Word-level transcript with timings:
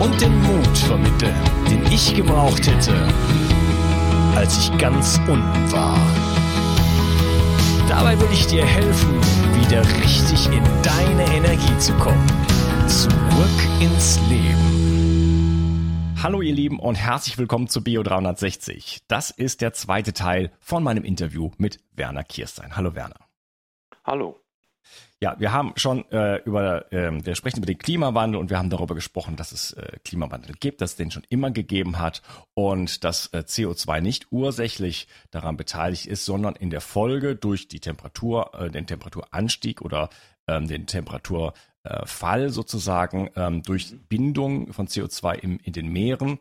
und 0.00 0.20
den 0.20 0.40
Mut 0.42 0.78
vermitteln, 0.78 1.34
den 1.70 1.84
ich 1.92 2.14
gebraucht 2.14 2.66
hätte, 2.66 2.94
als 4.34 4.58
ich 4.58 4.78
ganz 4.78 5.18
unten 5.26 5.72
war. 5.72 5.98
Dabei 7.88 8.18
will 8.20 8.28
ich 8.32 8.46
dir 8.46 8.64
helfen, 8.64 9.14
wieder 9.60 9.82
richtig 10.02 10.46
in 10.46 10.62
deine 10.82 11.24
Energie 11.34 11.78
zu 11.78 11.92
kommen. 11.94 12.26
Zurück 12.86 13.80
ins 13.80 14.20
Leben. 14.28 16.14
Hallo 16.22 16.42
ihr 16.42 16.54
Lieben 16.54 16.80
und 16.80 16.96
herzlich 16.96 17.38
willkommen 17.38 17.68
zu 17.68 17.82
Bio 17.82 18.02
360. 18.02 19.02
Das 19.08 19.30
ist 19.30 19.60
der 19.60 19.72
zweite 19.72 20.12
Teil 20.12 20.52
von 20.58 20.82
meinem 20.82 21.04
Interview 21.04 21.50
mit 21.58 21.78
Werner 21.92 22.24
Kirstein. 22.24 22.76
Hallo 22.76 22.94
Werner. 22.94 23.20
Hallo. 24.04 24.40
Ja, 25.20 25.34
wir 25.40 25.52
haben 25.52 25.72
schon 25.74 26.08
äh, 26.12 26.36
über, 26.44 26.92
äh, 26.92 27.10
wir 27.24 27.34
sprechen 27.34 27.58
über 27.58 27.66
den 27.66 27.78
Klimawandel 27.78 28.40
und 28.40 28.50
wir 28.50 28.58
haben 28.58 28.70
darüber 28.70 28.94
gesprochen, 28.94 29.34
dass 29.34 29.50
es 29.50 29.72
äh, 29.72 29.98
Klimawandel 30.04 30.54
gibt, 30.60 30.80
dass 30.80 30.90
es 30.90 30.96
den 30.96 31.10
schon 31.10 31.24
immer 31.28 31.50
gegeben 31.50 31.98
hat 31.98 32.22
und 32.54 33.02
dass 33.02 33.26
äh, 33.32 33.38
CO2 33.38 34.00
nicht 34.00 34.28
ursächlich 34.30 35.08
daran 35.32 35.56
beteiligt 35.56 36.06
ist, 36.06 36.24
sondern 36.24 36.54
in 36.54 36.70
der 36.70 36.80
Folge 36.80 37.34
durch 37.34 37.66
die 37.66 37.80
Temperatur, 37.80 38.54
äh, 38.54 38.70
den 38.70 38.86
Temperaturanstieg 38.86 39.82
oder 39.82 40.08
ähm, 40.46 40.68
den 40.68 40.86
Temperaturfall 40.86 42.50
sozusagen 42.50 43.28
ähm, 43.34 43.64
durch 43.64 43.96
Bindung 44.08 44.72
von 44.72 44.86
CO2 44.86 45.34
im, 45.34 45.58
in 45.64 45.72
den 45.72 45.88
Meeren 45.88 46.38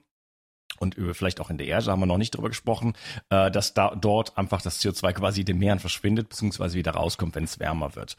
und 0.79 0.95
über 0.95 1.13
vielleicht 1.13 1.39
auch 1.39 1.49
in 1.49 1.57
der 1.57 1.67
Erde 1.67 1.91
haben 1.91 1.99
wir 1.99 2.05
noch 2.05 2.17
nicht 2.17 2.35
drüber 2.35 2.49
gesprochen, 2.49 2.93
äh, 3.29 3.51
dass 3.51 3.73
da 3.73 3.95
dort 3.95 4.37
einfach 4.37 4.61
das 4.61 4.81
CO2 4.81 5.13
quasi 5.13 5.43
den 5.43 5.57
Meeren 5.57 5.79
verschwindet, 5.79 6.29
beziehungsweise 6.29 6.77
wieder 6.77 6.91
rauskommt, 6.91 7.35
wenn 7.35 7.43
es 7.43 7.59
wärmer 7.59 7.95
wird. 7.95 8.17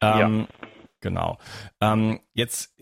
Ähm, 0.00 0.40
ja. 0.40 0.66
Genau. 1.00 1.38
Ähm, 1.80 2.20
jetzt 2.34 2.74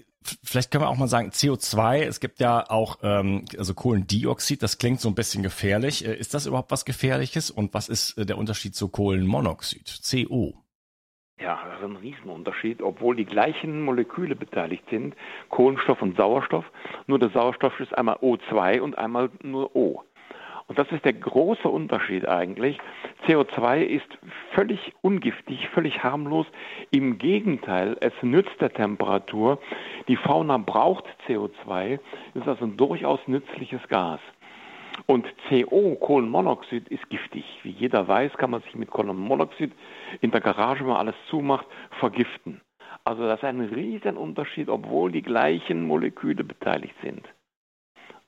vielleicht 0.43 0.71
können 0.71 0.85
wir 0.85 0.89
auch 0.89 0.97
mal 0.97 1.09
sagen, 1.09 1.31
CO2, 1.31 2.01
es 2.01 2.21
gibt 2.21 2.41
ja 2.41 2.69
auch 2.69 2.99
ähm, 3.03 3.45
also 3.57 3.75
Kohlendioxid, 3.75 4.63
das 4.63 4.79
klingt 4.79 5.01
so 5.01 5.09
ein 5.09 5.15
bisschen 5.15 5.43
gefährlich. 5.43 6.05
Äh, 6.05 6.15
ist 6.17 6.35
das 6.35 6.47
überhaupt 6.47 6.71
was 6.71 6.85
Gefährliches 6.85 7.51
und 7.51 7.75
was 7.75 7.89
ist 7.89 8.19
äh, 8.19 8.27
der 8.27 8.39
Unterschied 8.39 8.75
zu 8.75 8.89
Kohlenmonoxid, 8.89 10.01
CO? 10.09 10.65
Ja, 11.41 11.61
das 11.69 11.79
ist 11.79 11.85
ein 11.85 11.97
Riesenunterschied, 11.97 12.83
obwohl 12.83 13.15
die 13.15 13.25
gleichen 13.25 13.83
Moleküle 13.83 14.35
beteiligt 14.35 14.83
sind, 14.91 15.15
Kohlenstoff 15.51 16.03
und 16.03 16.17
Sauerstoff. 16.17 16.65
Nur 17.07 17.21
der 17.21 17.29
Sauerstoff 17.29 17.79
ist 17.79 17.97
einmal 17.97 18.17
O2 18.17 18.81
und 18.81 18.99
einmal 18.99 19.31
nur 19.43 19.75
O. 19.77 20.03
Und 20.69 20.79
das 20.79 20.91
ist 20.93 21.05
der 21.05 21.15
große 21.15 21.67
Unterschied 21.69 22.29
eigentlich. 22.29 22.79
CO2 23.27 23.83
ist 23.85 24.19
völlig 24.53 24.93
ungiftig, 25.01 25.67
völlig 25.71 26.03
harmlos. 26.03 26.47
Im 26.91 27.19
Gegenteil, 27.19 27.97
es 28.01 28.13
nützt 28.21 28.61
der 28.61 28.73
Temperatur. 28.73 29.61
Die 30.09 30.17
Fauna 30.17 30.59
braucht 30.59 31.05
CO2, 31.27 31.99
ist 32.35 32.49
also 32.49 32.67
ein 32.67 32.77
durchaus 32.77 33.21
nützliches 33.27 33.87
Gas. 33.89 34.21
Und 35.07 35.27
CO, 35.49 35.97
Kohlenmonoxid, 35.97 36.89
ist 36.89 37.09
giftig. 37.11 37.45
Wie 37.63 37.71
jeder 37.71 38.07
weiß, 38.07 38.33
kann 38.35 38.51
man 38.51 38.63
sich 38.63 38.75
mit 38.75 38.91
Kohlenmonoxid 38.91 39.73
in 40.21 40.31
der 40.31 40.41
Garage, 40.41 40.81
wenn 40.81 40.89
man 40.89 40.97
alles 40.97 41.15
zumacht, 41.31 41.67
vergiften. 41.99 42.61
Also 43.05 43.23
das 43.25 43.39
ist 43.39 43.45
ein 43.45 43.61
Riesenunterschied, 43.61 44.69
obwohl 44.69 45.13
die 45.13 45.23
gleichen 45.23 45.87
Moleküle 45.87 46.45
beteiligt 46.45 46.95
sind. 47.03 47.23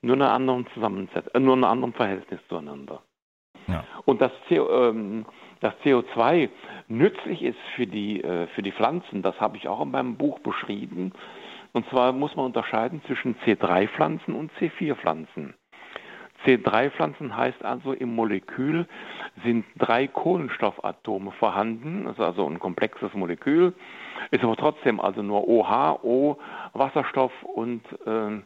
Nur 0.01 0.15
in 0.15 0.21
einer 0.21 0.33
anderen 0.33 0.67
Zusammensetzung, 0.73 1.31
äh, 1.33 1.39
nur 1.39 1.55
in 1.55 1.63
einem 1.63 1.71
anderen 1.71 1.93
Verhältnis 1.93 2.39
zueinander. 2.49 3.03
Ja. 3.67 3.83
Und 4.05 4.21
das, 4.21 4.31
CO, 4.49 4.89
ähm, 4.89 5.25
das 5.59 5.73
CO2 5.83 6.49
nützlich 6.87 7.43
ist 7.43 7.59
für 7.75 7.85
die, 7.85 8.23
äh, 8.23 8.47
für 8.47 8.63
die 8.63 8.71
Pflanzen, 8.71 9.21
das 9.21 9.39
habe 9.39 9.57
ich 9.57 9.67
auch 9.67 9.81
in 9.81 9.91
meinem 9.91 10.15
Buch 10.17 10.39
beschrieben. 10.39 11.13
Und 11.73 11.87
zwar 11.89 12.11
muss 12.11 12.35
man 12.35 12.47
unterscheiden 12.47 13.01
zwischen 13.05 13.35
C3-Pflanzen 13.45 14.33
und 14.33 14.51
C4-Pflanzen. 14.53 15.53
C3-Pflanzen 16.45 17.35
heißt 17.35 17.63
also, 17.63 17.93
im 17.93 18.15
Molekül 18.15 18.87
sind 19.43 19.65
drei 19.77 20.07
Kohlenstoffatome 20.07 21.31
vorhanden, 21.31 22.05
das 22.05 22.13
ist 22.13 22.23
also 22.23 22.47
ein 22.47 22.59
komplexes 22.59 23.13
Molekül, 23.13 23.73
ist 24.31 24.43
aber 24.43 24.55
trotzdem 24.55 24.99
also 24.99 25.21
nur 25.21 25.47
OH, 25.47 26.03
O, 26.03 26.37
Wasserstoff 26.73 27.31
und 27.43 27.81
äh, 28.05 28.41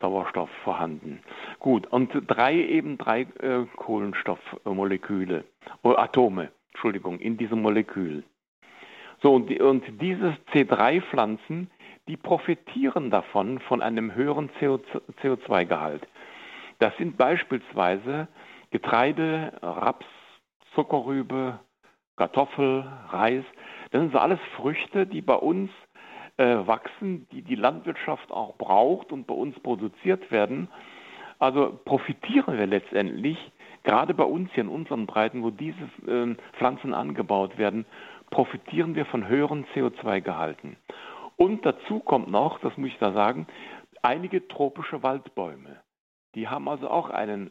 Sauerstoff 0.00 0.50
vorhanden. 0.62 1.20
Gut, 1.58 1.86
und 1.86 2.10
drei 2.26 2.54
eben 2.54 2.98
drei 2.98 3.22
äh, 3.40 3.64
Kohlenstoffmoleküle, 3.76 5.44
äh, 5.84 5.88
Atome, 5.88 6.50
Entschuldigung, 6.72 7.18
in 7.18 7.36
diesem 7.36 7.62
Molekül. 7.62 8.24
So, 9.22 9.34
und, 9.34 9.50
und 9.60 9.84
diese 10.00 10.36
C3-Pflanzen, 10.52 11.70
die 12.08 12.16
profitieren 12.16 13.10
davon, 13.10 13.58
von 13.60 13.80
einem 13.82 14.14
höheren 14.14 14.50
CO2-Gehalt. 14.60 16.06
Das 16.78 16.96
sind 16.96 17.16
beispielsweise 17.16 18.28
Getreide, 18.70 19.52
Raps, 19.62 20.06
Zuckerrübe, 20.74 21.58
Kartoffel, 22.16 22.84
Reis. 23.08 23.44
Das 23.90 24.00
sind 24.00 24.12
so 24.12 24.18
alles 24.18 24.40
Früchte, 24.56 25.06
die 25.06 25.22
bei 25.22 25.34
uns 25.34 25.70
äh, 26.36 26.66
wachsen, 26.66 27.26
die 27.32 27.42
die 27.42 27.54
Landwirtschaft 27.54 28.30
auch 28.30 28.56
braucht 28.56 29.12
und 29.12 29.26
bei 29.26 29.34
uns 29.34 29.58
produziert 29.60 30.30
werden. 30.30 30.68
Also 31.38 31.78
profitieren 31.84 32.58
wir 32.58 32.66
letztendlich, 32.66 33.38
gerade 33.84 34.14
bei 34.14 34.24
uns 34.24 34.50
hier 34.52 34.64
in 34.64 34.70
unseren 34.70 35.06
Breiten, 35.06 35.42
wo 35.42 35.50
diese 35.50 35.78
äh, 36.06 36.34
Pflanzen 36.54 36.94
angebaut 36.94 37.58
werden, 37.58 37.86
profitieren 38.30 38.94
wir 38.94 39.06
von 39.06 39.28
höheren 39.28 39.66
CO2-Gehalten. 39.74 40.76
Und 41.36 41.64
dazu 41.66 42.00
kommt 42.00 42.28
noch, 42.30 42.58
das 42.60 42.76
muss 42.76 42.88
ich 42.88 42.98
da 42.98 43.12
sagen, 43.12 43.46
einige 44.02 44.48
tropische 44.48 45.02
Waldbäume. 45.02 45.80
Die 46.36 46.48
haben 46.48 46.68
also 46.68 46.88
auch 46.88 47.08
einen 47.08 47.50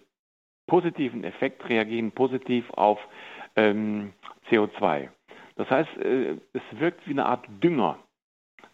positiven 0.68 1.24
Effekt, 1.24 1.68
reagieren 1.68 2.12
positiv 2.12 2.70
auf 2.72 3.00
ähm, 3.56 4.14
CO2. 4.50 5.10
Das 5.56 5.70
heißt, 5.70 5.98
äh, 5.98 6.38
es 6.54 6.62
wirkt 6.72 7.06
wie 7.08 7.12
eine 7.12 7.26
Art 7.26 7.46
Dünger, 7.64 7.98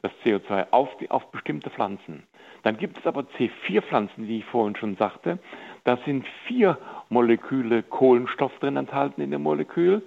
das 0.02 0.12
CO2, 0.26 0.68
auf, 0.72 0.90
die, 0.98 1.10
auf 1.10 1.32
bestimmte 1.32 1.70
Pflanzen. 1.70 2.28
Dann 2.64 2.78
gibt 2.78 2.98
es 2.98 3.06
aber 3.08 3.22
C4-Pflanzen, 3.38 4.28
wie 4.28 4.40
ich 4.40 4.46
vorhin 4.46 4.76
schon 4.76 4.98
sagte. 4.98 5.40
Da 5.86 5.98
sind 6.06 6.28
vier 6.46 6.78
Moleküle 7.10 7.82
Kohlenstoff 7.82 8.52
drin 8.60 8.76
enthalten 8.76 9.22
in 9.22 9.32
dem 9.32 9.42
Molekül, 9.42 10.04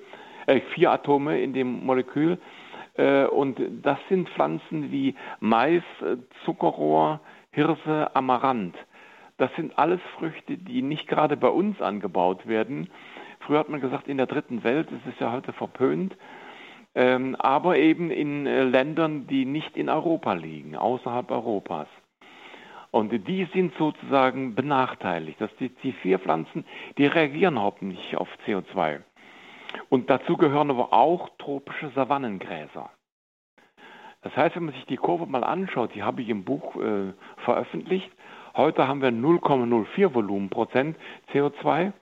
äh, 0.47 0.61
vier 0.75 0.93
Atome 0.93 1.41
in 1.41 1.55
dem 1.55 1.85
Molekül. 1.85 2.39
Äh, 2.95 3.25
und 3.25 3.59
das 3.83 3.99
sind 4.11 4.29
Pflanzen 4.31 4.93
wie 4.93 5.15
Mais, 5.41 5.83
äh, 6.03 6.17
Zuckerrohr, 6.45 7.21
Hirse, 7.53 8.15
Amaranth. 8.15 8.77
Das 9.37 9.51
sind 9.57 9.79
alles 9.79 10.01
Früchte, 10.19 10.57
die 10.57 10.83
nicht 10.83 11.09
gerade 11.09 11.37
bei 11.37 11.49
uns 11.49 11.81
angebaut 11.81 12.47
werden, 12.47 12.89
Früher 13.47 13.59
hat 13.59 13.69
man 13.69 13.81
gesagt, 13.81 14.09
in 14.09 14.17
der 14.17 14.27
dritten 14.27 14.65
Welt, 14.65 14.89
das 14.91 15.13
ist 15.13 15.21
ja 15.21 15.31
heute 15.31 15.53
verpönt, 15.53 16.17
ähm, 16.95 17.37
aber 17.39 17.77
eben 17.77 18.11
in 18.11 18.47
äh, 18.47 18.63
Ländern, 18.63 19.27
die 19.27 19.45
nicht 19.45 19.77
in 19.77 19.89
Europa 19.89 20.33
liegen, 20.33 20.77
außerhalb 20.77 21.31
Europas. 21.31 21.89
Und 22.91 23.11
die 23.11 23.49
sind 23.53 23.75
sozusagen 23.77 24.55
benachteiligt. 24.55 25.41
Das 25.41 25.51
die 25.59 25.71
C4-Pflanzen, 25.83 26.65
die 26.97 27.07
reagieren 27.07 27.55
überhaupt 27.55 27.83
nicht 27.83 28.17
auf 28.17 28.29
CO2. 28.47 29.01
Und 29.89 30.09
dazu 30.09 30.37
gehören 30.37 30.71
aber 30.71 30.93
auch 30.93 31.29
tropische 31.39 31.91
Savannengräser. 31.91 32.91
Das 34.23 34.35
heißt, 34.37 34.57
wenn 34.57 34.67
man 34.67 34.75
sich 34.75 34.87
die 34.87 34.97
Kurve 34.97 35.27
mal 35.27 35.45
anschaut, 35.45 35.95
die 35.95 36.05
habe 36.05 36.23
ich 36.23 36.29
im 36.29 36.45
Buch 36.45 36.77
äh, 36.77 37.13
veröffentlicht. 37.39 38.11
Heute 38.57 38.87
haben 38.87 39.03
wir 39.03 39.11
0,04 39.11 40.15
Volumenprozent 40.15 40.97
CO2. 41.33 41.93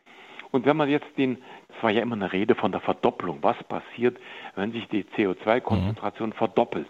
Und 0.51 0.67
wenn 0.67 0.77
man 0.77 0.91
jetzt 0.91 1.07
den, 1.17 1.39
das 1.69 1.83
war 1.83 1.91
ja 1.91 2.03
immer 2.03 2.15
eine 2.15 2.31
Rede 2.31 2.55
von 2.55 2.73
der 2.73 2.83
Verdopplung, 2.83 3.39
was 3.41 3.57
passiert, 3.65 4.19
wenn 4.55 4.71
sich 4.73 4.87
die 4.89 5.05
CO2-Konzentration 5.05 6.31
mhm. 6.31 6.35
verdoppelt, 6.35 6.89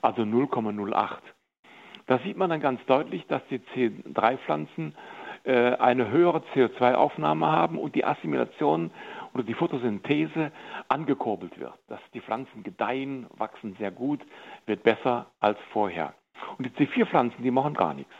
also 0.00 0.22
0,08. 0.22 1.18
Da 2.06 2.18
sieht 2.18 2.36
man 2.36 2.50
dann 2.50 2.60
ganz 2.60 2.84
deutlich, 2.86 3.26
dass 3.26 3.42
die 3.50 3.58
C3-Pflanzen 3.58 4.94
äh, 5.42 5.74
eine 5.74 6.08
höhere 6.08 6.42
CO2-Aufnahme 6.54 7.46
haben 7.48 7.78
und 7.78 7.96
die 7.96 8.04
Assimilation 8.04 8.92
oder 9.34 9.42
die 9.42 9.54
Photosynthese 9.54 10.52
angekurbelt 10.88 11.58
wird. 11.58 11.74
Dass 11.88 12.00
die 12.14 12.20
Pflanzen 12.20 12.62
gedeihen, 12.62 13.26
wachsen 13.36 13.74
sehr 13.78 13.90
gut, 13.90 14.20
wird 14.66 14.84
besser 14.84 15.26
als 15.40 15.58
vorher. 15.72 16.14
Und 16.58 16.66
die 16.66 16.86
C4-Pflanzen, 16.86 17.42
die 17.42 17.50
machen 17.50 17.74
gar 17.74 17.94
nichts. 17.94 18.14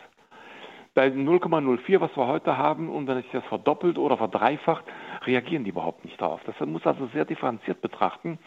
Bei 0.95 1.07
0,04, 1.07 2.01
was 2.01 2.17
wir 2.17 2.27
heute 2.27 2.57
haben, 2.57 2.89
und 2.89 3.07
wenn 3.07 3.23
sich 3.23 3.31
das 3.31 3.45
verdoppelt 3.45 3.97
oder 3.97 4.17
verdreifacht, 4.17 4.85
reagieren 5.25 5.63
die 5.63 5.71
überhaupt 5.71 6.05
nicht 6.05 6.21
darauf. 6.21 6.41
Das 6.45 6.59
muss 6.67 6.85
also 6.85 7.07
sehr 7.13 7.25
differenziert 7.25 7.81
betrachten, 7.81 8.39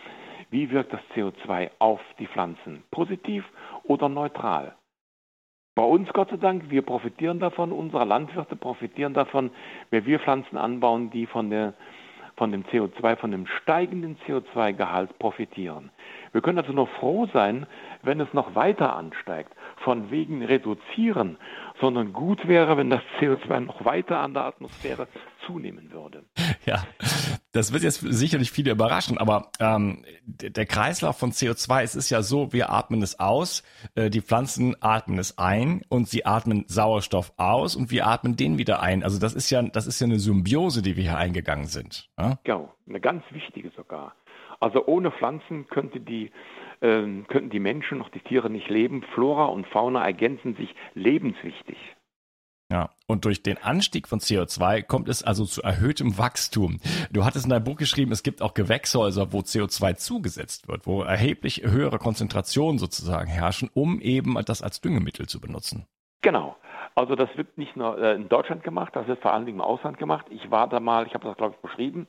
wie 0.50 0.70
wirkt 0.70 0.92
das 0.92 1.00
CO2 1.16 1.72
auf 1.80 2.02
die 2.20 2.28
Pflanzen, 2.28 2.84
positiv 2.92 3.46
oder 3.84 4.10
neutral. 4.10 4.76
Bei 5.76 5.84
uns, 5.84 6.12
Gott 6.14 6.30
sei 6.30 6.38
Dank, 6.38 6.70
wir 6.70 6.84
profitieren 6.84 7.40
davon, 7.40 7.72
unsere 7.72 8.06
Landwirte 8.06 8.56
profitieren 8.56 9.14
davon, 9.14 9.50
wenn 9.90 10.06
wir 10.06 10.20
Pflanzen 10.20 10.58
anbauen, 10.58 11.10
die 11.10 11.26
von, 11.26 11.50
der, 11.50 11.74
von 12.36 12.52
dem 12.52 12.64
CO2, 12.66 13.16
von 13.16 13.32
dem 13.32 13.48
steigenden 13.48 14.18
CO2-Gehalt 14.28 15.18
profitieren. 15.18 15.92
Wir 16.32 16.42
können 16.42 16.60
also 16.60 16.74
nur 16.74 16.88
froh 16.88 17.28
sein, 17.34 17.66
wenn 18.04 18.20
es 18.20 18.32
noch 18.34 18.54
weiter 18.54 18.96
ansteigt. 18.96 19.52
Von 19.84 20.12
wegen 20.12 20.44
reduzieren, 20.44 21.38
sondern 21.82 22.14
gut 22.14 22.48
wäre, 22.48 22.78
wenn 22.78 22.90
das 22.90 23.02
CO2 23.20 23.60
noch 23.60 23.84
weiter 23.84 24.20
an 24.20 24.34
der 24.34 24.46
Atmosphäre 24.46 25.08
zunehmen 25.46 25.92
würde. 25.92 26.24
Ja, 26.66 26.86
das 27.52 27.74
wird 27.74 27.84
jetzt 27.84 28.00
sicherlich 28.00 28.52
viele 28.52 28.72
überraschen, 28.72 29.18
aber 29.18 29.52
ähm, 29.60 30.06
der 30.26 30.66
Kreislauf 30.66 31.18
von 31.20 31.32
CO2, 31.32 31.84
es 31.84 31.96
ist 31.96 32.10
ja 32.10 32.22
so, 32.22 32.54
wir 32.54 32.72
atmen 32.72 33.02
es 33.02 33.20
aus, 33.20 33.64
äh, 33.96 34.10
die 34.10 34.22
Pflanzen 34.22 34.76
atmen 34.82 35.20
es 35.20 35.38
ein 35.38 35.84
und 35.90 36.08
sie 36.08 36.26
atmen 36.26 36.64
Sauerstoff 36.68 37.34
aus 37.36 37.76
und 37.76 37.92
wir 37.92 38.08
atmen 38.08 38.38
den 38.38 38.58
wieder 38.58 38.82
ein. 38.82 39.04
Also 39.04 39.20
das 39.20 39.34
ist 39.34 39.50
ja, 39.50 39.62
das 39.62 39.88
ist 39.88 40.00
ja 40.00 40.06
eine 40.06 40.20
Symbiose, 40.20 40.82
die 40.82 40.96
wir 40.96 41.04
hier 41.04 41.18
eingegangen 41.18 41.66
sind. 41.66 42.10
Ja, 42.18 42.40
genau, 42.44 42.74
eine 42.88 43.02
ganz 43.02 43.24
wichtige 43.32 43.72
sogar. 43.76 44.16
Also 44.60 44.86
ohne 44.86 45.12
Pflanzen 45.12 45.68
könnte 45.68 46.00
die, 46.00 46.32
äh, 46.84 47.24
könnten 47.28 47.50
die 47.50 47.60
Menschen 47.60 47.98
noch 47.98 48.10
die 48.10 48.20
Tiere 48.20 48.50
nicht 48.50 48.70
leben. 48.70 49.04
Flora 49.14 49.46
und 49.46 49.66
Fauna 49.68 50.04
ergänzen 50.04 50.56
sich 50.56 50.76
lebenswichtig. 50.94 51.78
Ja, 52.72 52.90
und 53.08 53.26
durch 53.26 53.44
den 53.44 53.58
Anstieg 53.58 54.08
von 54.08 54.20
CO2 54.20 54.82
kommt 54.82 55.08
es 55.08 55.22
also 55.22 55.46
zu 55.46 55.62
erhöhtem 55.62 56.18
Wachstum. 56.18 56.80
Du 57.12 57.24
hattest 57.24 57.46
in 57.46 57.52
deinem 57.52 57.66
Buch 57.66 57.76
geschrieben, 57.76 58.12
es 58.12 58.24
gibt 58.24 58.42
auch 58.42 58.54
Gewächshäuser, 58.54 59.32
wo 59.32 59.40
CO2 59.40 59.96
zugesetzt 59.96 60.68
wird, 60.68 60.88
wo 60.88 61.04
erheblich 61.04 61.62
höhere 61.64 62.00
Konzentrationen 62.00 62.80
sozusagen 62.80 63.28
herrschen, 63.28 63.70
um 63.74 64.02
eben 64.02 64.36
das 64.46 64.64
als 64.64 64.82
Düngemittel 64.82 65.28
zu 65.28 65.40
benutzen. 65.40 65.86
Genau. 66.22 66.56
Also 66.96 67.16
das 67.16 67.30
wird 67.36 67.58
nicht 67.58 67.76
nur 67.76 67.98
äh, 67.98 68.16
in 68.16 68.30
Deutschland 68.30 68.64
gemacht, 68.64 68.96
das 68.96 69.08
wird 69.08 69.22
vor 69.22 69.34
allen 69.34 69.46
Dingen 69.46 69.60
im 69.60 69.64
Ausland 69.64 69.98
gemacht. 69.98 70.26
Ich 70.30 70.50
war 70.52 70.68
da 70.68 70.80
mal, 70.80 71.06
ich 71.06 71.14
habe 71.14 71.28
das 71.28 71.38
glaube 71.38 71.56
ich 71.56 71.62
beschrieben, 71.62 72.08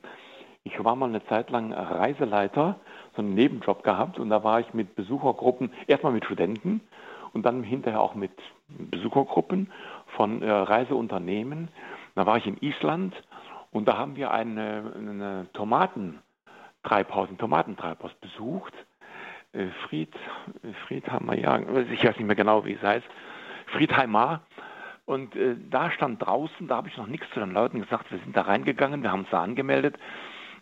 ich 0.65 0.83
war 0.83 0.95
mal 0.95 1.07
eine 1.07 1.23
Zeit 1.27 1.51
lang 1.51 1.71
Reiseleiter, 1.71 2.79
so 3.15 3.21
einen 3.21 3.35
Nebenjob 3.35 3.83
gehabt 3.83 4.19
und 4.19 4.29
da 4.29 4.43
war 4.43 4.59
ich 4.59 4.73
mit 4.73 4.95
Besuchergruppen, 4.95 5.71
erstmal 5.87 6.11
mit 6.11 6.25
Studenten 6.25 6.81
und 7.33 7.45
dann 7.45 7.63
hinterher 7.63 8.01
auch 8.01 8.15
mit 8.15 8.31
Besuchergruppen 8.67 9.71
von 10.17 10.41
äh, 10.41 10.49
Reiseunternehmen. 10.49 11.69
Da 12.15 12.25
war 12.25 12.37
ich 12.37 12.47
in 12.47 12.57
Island 12.61 13.13
und 13.71 13.87
da 13.87 13.97
haben 13.97 14.15
wir 14.15 14.31
eine, 14.31 14.91
eine 14.95 15.47
Tomatentreibhaus, 15.53 17.29
ein 17.29 17.37
Tomatentreibhaus 17.37 18.13
besucht. 18.15 18.73
Äh, 19.53 19.67
Fried, 19.87 20.13
Friedheimer, 20.87 21.37
ja, 21.37 21.59
ich 21.91 22.03
weiß 22.03 22.17
nicht 22.17 22.25
mehr 22.25 22.35
genau, 22.35 22.65
wie 22.65 22.73
es 22.73 22.81
heißt. 22.81 23.07
Friedheimer. 23.67 24.41
Und 25.05 25.35
äh, 25.35 25.55
da 25.69 25.91
stand 25.91 26.25
draußen, 26.25 26.67
da 26.67 26.77
habe 26.77 26.87
ich 26.87 26.97
noch 26.97 27.05
nichts 27.05 27.29
zu 27.35 27.39
den 27.39 27.51
Leuten 27.51 27.81
gesagt, 27.81 28.09
wir 28.11 28.17
sind 28.17 28.35
da 28.35 28.41
reingegangen, 28.41 29.03
wir 29.03 29.11
haben 29.11 29.19
uns 29.19 29.29
da 29.29 29.43
angemeldet 29.43 29.95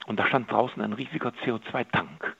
und 0.05 0.19
da 0.19 0.27
stand 0.27 0.51
draußen 0.51 0.81
ein 0.81 0.93
riesiger 0.93 1.31
CO2-Tank. 1.45 2.35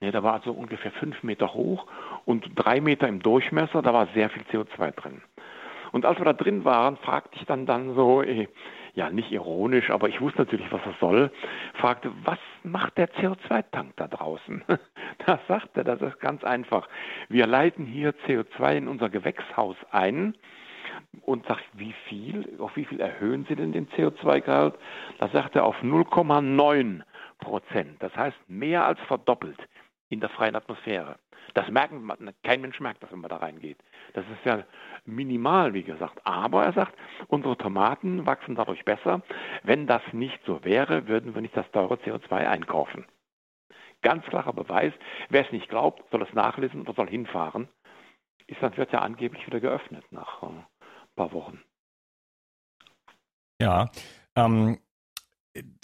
Ne, 0.00 0.12
der 0.12 0.22
war 0.22 0.34
also 0.34 0.52
ungefähr 0.52 0.92
fünf 0.92 1.22
Meter 1.22 1.54
hoch 1.54 1.86
und 2.26 2.50
drei 2.54 2.80
Meter 2.80 3.08
im 3.08 3.20
Durchmesser, 3.20 3.80
da 3.80 3.94
war 3.94 4.08
sehr 4.14 4.28
viel 4.28 4.42
CO2 4.52 4.90
drin. 4.92 5.22
Und 5.92 6.04
als 6.04 6.18
wir 6.18 6.26
da 6.26 6.34
drin 6.34 6.64
waren, 6.64 6.98
fragte 6.98 7.38
ich 7.38 7.46
dann 7.46 7.64
dann 7.64 7.94
so, 7.94 8.22
eh, 8.22 8.48
ja 8.94 9.10
nicht 9.10 9.30
ironisch, 9.30 9.90
aber 9.90 10.08
ich 10.08 10.20
wusste 10.20 10.40
natürlich, 10.40 10.70
was 10.72 10.82
das 10.84 10.98
soll, 11.00 11.30
fragte, 11.74 12.10
was 12.24 12.38
macht 12.64 12.98
der 12.98 13.08
CO2-Tank 13.14 13.94
da 13.96 14.08
draußen? 14.08 14.62
Da 15.24 15.40
sagte 15.48 15.80
er, 15.80 15.84
das 15.84 16.02
ist 16.02 16.20
ganz 16.20 16.44
einfach. 16.44 16.88
Wir 17.28 17.46
leiten 17.46 17.86
hier 17.86 18.12
CO2 18.26 18.76
in 18.76 18.88
unser 18.88 19.08
Gewächshaus 19.08 19.76
ein 19.90 20.36
und 21.22 21.46
sagt, 21.46 21.64
wie 21.74 21.94
viel, 22.08 22.56
auf 22.58 22.76
wie 22.76 22.84
viel 22.84 23.00
erhöhen 23.00 23.46
Sie 23.48 23.56
denn 23.56 23.72
den 23.72 23.88
CO2-Gehalt? 23.88 24.74
Da 25.18 25.28
sagt 25.28 25.56
er 25.56 25.64
auf 25.64 25.76
0,9 25.82 27.02
Prozent. 27.38 28.02
Das 28.02 28.14
heißt 28.16 28.36
mehr 28.48 28.86
als 28.86 29.00
verdoppelt 29.00 29.58
in 30.08 30.20
der 30.20 30.28
freien 30.30 30.56
Atmosphäre. 30.56 31.16
Das 31.54 31.70
merken, 31.70 32.10
kein 32.42 32.60
Mensch 32.60 32.80
merkt 32.80 33.02
das, 33.02 33.10
wenn 33.12 33.20
man 33.20 33.30
da 33.30 33.36
reingeht. 33.36 33.78
Das 34.14 34.24
ist 34.26 34.44
ja 34.44 34.64
minimal, 35.04 35.74
wie 35.74 35.84
gesagt. 35.84 36.20
Aber 36.24 36.64
er 36.64 36.72
sagt, 36.72 36.94
unsere 37.28 37.56
Tomaten 37.56 38.26
wachsen 38.26 38.54
dadurch 38.54 38.84
besser. 38.84 39.22
Wenn 39.62 39.86
das 39.86 40.02
nicht 40.12 40.38
so 40.44 40.64
wäre, 40.64 41.08
würden 41.08 41.34
wir 41.34 41.42
nicht 41.42 41.56
das 41.56 41.70
teure 41.70 41.94
CO2 41.94 42.32
einkaufen. 42.32 43.06
Ganz 44.02 44.24
klarer 44.26 44.52
Beweis. 44.52 44.92
Wer 45.30 45.46
es 45.46 45.52
nicht 45.52 45.68
glaubt, 45.68 46.02
soll 46.10 46.22
es 46.22 46.32
nachlesen 46.34 46.82
oder 46.82 46.92
soll 46.92 47.08
hinfahren. 47.08 47.68
Island 48.48 48.76
wird 48.76 48.92
ja 48.92 49.00
angeblich 49.00 49.46
wieder 49.46 49.60
geöffnet 49.60 50.04
nach 50.10 50.42
äh, 50.42 50.46
paar 51.16 51.32
Wochen. 51.32 51.62
Ja. 53.60 53.90
Ähm, 54.36 54.78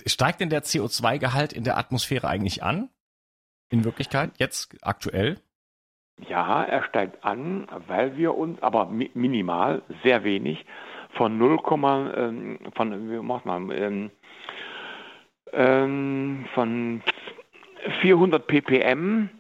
steigt 0.07 0.41
denn 0.41 0.51
der 0.51 0.63
CO2-Gehalt 0.63 1.53
in 1.53 1.65
der 1.65 1.79
Atmosphäre 1.79 2.29
eigentlich 2.29 2.63
an? 2.63 2.91
In 3.71 3.85
Wirklichkeit, 3.85 4.33
jetzt 4.37 4.77
aktuell? 4.83 5.41
Ja, 6.29 6.63
er 6.63 6.85
steigt 6.85 7.25
an, 7.25 7.67
weil 7.89 8.17
wir 8.17 8.37
uns, 8.37 8.63
aber 8.63 8.87
minimal, 8.87 9.83
sehr 10.03 10.25
wenig, 10.25 10.65
von 11.17 11.39
0, 11.39 11.59
ähm, 12.15 12.59
von, 12.75 13.11
wie 13.11 13.23
macht 13.23 13.47
man, 13.47 13.71
ähm, 13.71 14.11
ähm, 15.53 16.47
von 16.55 17.03
400 18.01 18.47
ppm 18.47 19.31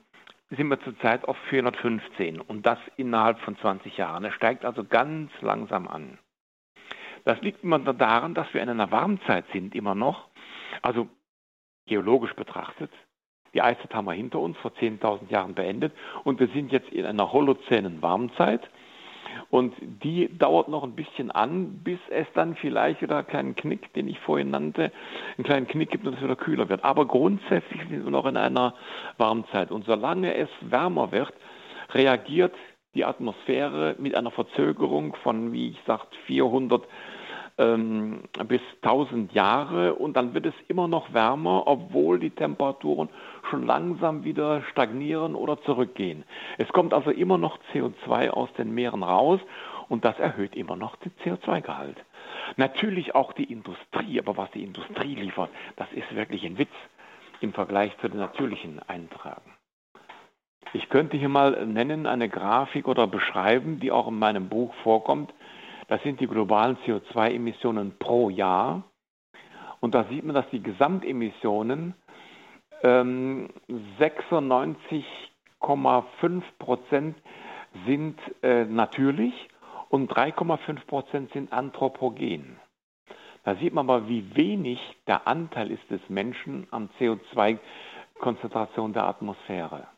sind 0.56 0.68
wir 0.68 0.80
zurzeit 0.80 1.24
auf 1.26 1.36
415 1.48 2.40
und 2.40 2.66
das 2.66 2.78
innerhalb 2.96 3.38
von 3.40 3.56
20 3.56 3.96
Jahren. 3.96 4.24
Er 4.24 4.32
steigt 4.32 4.64
also 4.64 4.84
ganz 4.84 5.30
langsam 5.40 5.88
an. 5.88 6.18
Das 7.24 7.40
liegt 7.40 7.62
immer 7.62 7.78
daran, 7.78 8.34
dass 8.34 8.52
wir 8.52 8.62
in 8.62 8.68
einer 8.68 8.90
Warmzeit 8.90 9.44
sind, 9.52 9.74
immer 9.74 9.94
noch. 9.94 10.28
Also 10.82 11.08
geologisch 11.86 12.34
betrachtet. 12.34 12.90
Die 13.54 13.62
Eiszeit 13.62 13.94
haben 13.94 14.06
wir 14.06 14.12
hinter 14.12 14.40
uns, 14.40 14.56
vor 14.58 14.72
10.000 14.72 15.30
Jahren 15.30 15.54
beendet. 15.54 15.92
Und 16.24 16.40
wir 16.40 16.48
sind 16.48 16.72
jetzt 16.72 16.90
in 16.90 17.06
einer 17.06 17.32
holozänen 17.32 18.02
Warmzeit. 18.02 18.68
Und 19.50 19.74
die 19.80 20.36
dauert 20.38 20.68
noch 20.68 20.82
ein 20.82 20.94
bisschen 20.94 21.30
an, 21.30 21.80
bis 21.84 21.98
es 22.10 22.26
dann 22.34 22.56
vielleicht 22.56 23.02
wieder 23.02 23.16
einen 23.16 23.26
kleinen 23.26 23.56
Knick, 23.56 23.92
den 23.92 24.08
ich 24.08 24.18
vorhin 24.20 24.50
nannte, 24.50 24.92
einen 25.36 25.44
kleinen 25.44 25.66
Knick 25.66 25.90
gibt 25.90 26.06
und 26.06 26.14
es 26.14 26.22
wieder 26.22 26.36
kühler 26.36 26.68
wird. 26.68 26.84
Aber 26.84 27.06
grundsätzlich 27.06 27.80
sind 27.88 28.04
wir 28.04 28.10
noch 28.10 28.26
in 28.26 28.36
einer 28.36 28.74
Warmzeit. 29.18 29.70
Und 29.70 29.84
solange 29.84 30.34
es 30.34 30.48
wärmer 30.60 31.12
wird, 31.12 31.32
reagiert 31.90 32.54
die 32.94 33.04
Atmosphäre 33.04 33.96
mit 33.98 34.14
einer 34.14 34.30
Verzögerung 34.30 35.14
von, 35.22 35.52
wie 35.52 35.70
ich 35.70 35.78
sagte, 35.86 36.16
400 36.26 36.82
ähm, 37.58 38.22
bis 38.48 38.60
1000 38.82 39.32
Jahre 39.32 39.94
und 39.94 40.16
dann 40.16 40.34
wird 40.34 40.46
es 40.46 40.54
immer 40.68 40.88
noch 40.88 41.12
wärmer, 41.12 41.64
obwohl 41.66 42.18
die 42.18 42.30
Temperaturen 42.30 43.08
schon 43.50 43.66
langsam 43.66 44.24
wieder 44.24 44.62
stagnieren 44.70 45.34
oder 45.34 45.60
zurückgehen. 45.62 46.24
Es 46.58 46.68
kommt 46.68 46.94
also 46.94 47.10
immer 47.10 47.38
noch 47.38 47.58
CO2 47.72 48.30
aus 48.30 48.52
den 48.54 48.74
Meeren 48.74 49.02
raus 49.02 49.40
Und 49.88 50.06
das 50.06 50.18
erhöht 50.18 50.56
immer 50.56 50.76
noch 50.76 50.96
den 50.96 51.12
CO2-Gehalt. 51.22 51.98
Natürlich 52.56 53.14
auch 53.14 53.34
die 53.34 53.52
Industrie, 53.52 54.18
aber 54.18 54.38
was 54.38 54.50
die 54.52 54.62
Industrie 54.62 55.14
liefert, 55.14 55.50
das 55.76 55.92
ist 55.92 56.14
wirklich 56.14 56.46
ein 56.46 56.56
Witz 56.56 56.72
im 57.40 57.52
Vergleich 57.52 57.92
zu 57.98 58.08
den 58.08 58.20
natürlichen 58.20 58.80
Eintragen. 58.88 59.52
Ich 60.72 60.88
könnte 60.88 61.18
hier 61.18 61.28
mal 61.28 61.66
nennen 61.66 62.06
eine 62.06 62.30
Grafik 62.30 62.88
oder 62.88 63.06
beschreiben, 63.06 63.80
die 63.80 63.92
auch 63.92 64.08
in 64.08 64.18
meinem 64.18 64.48
Buch 64.48 64.72
vorkommt. 64.82 65.34
Das 65.92 66.02
sind 66.04 66.20
die 66.20 66.26
globalen 66.26 66.78
CO2-Emissionen 66.86 67.98
pro 67.98 68.30
Jahr. 68.30 68.82
Und 69.80 69.94
da 69.94 70.04
sieht 70.04 70.24
man, 70.24 70.34
dass 70.34 70.48
die 70.48 70.62
Gesamtemissionen 70.62 71.92
ähm, 72.82 73.50
96,5 74.00 75.04
Prozent 76.58 77.18
sind 77.86 78.18
äh, 78.42 78.64
natürlich 78.64 79.34
und 79.90 80.10
3,5 80.10 80.86
Prozent 80.86 81.30
sind 81.34 81.52
anthropogen. 81.52 82.56
Da 83.44 83.56
sieht 83.56 83.74
man 83.74 83.84
mal, 83.84 84.08
wie 84.08 84.34
wenig 84.34 84.80
der 85.06 85.28
Anteil 85.28 85.70
ist 85.70 85.90
des 85.90 86.00
Menschen 86.08 86.68
an 86.70 86.88
CO2-Konzentration 86.98 88.94
der 88.94 89.04
Atmosphäre. 89.04 89.88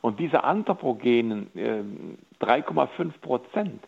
Und 0.00 0.20
diese 0.20 0.44
anthropogenen 0.44 1.50
äh, 1.56 1.82
3,5 2.44 3.18
Prozent, 3.20 3.82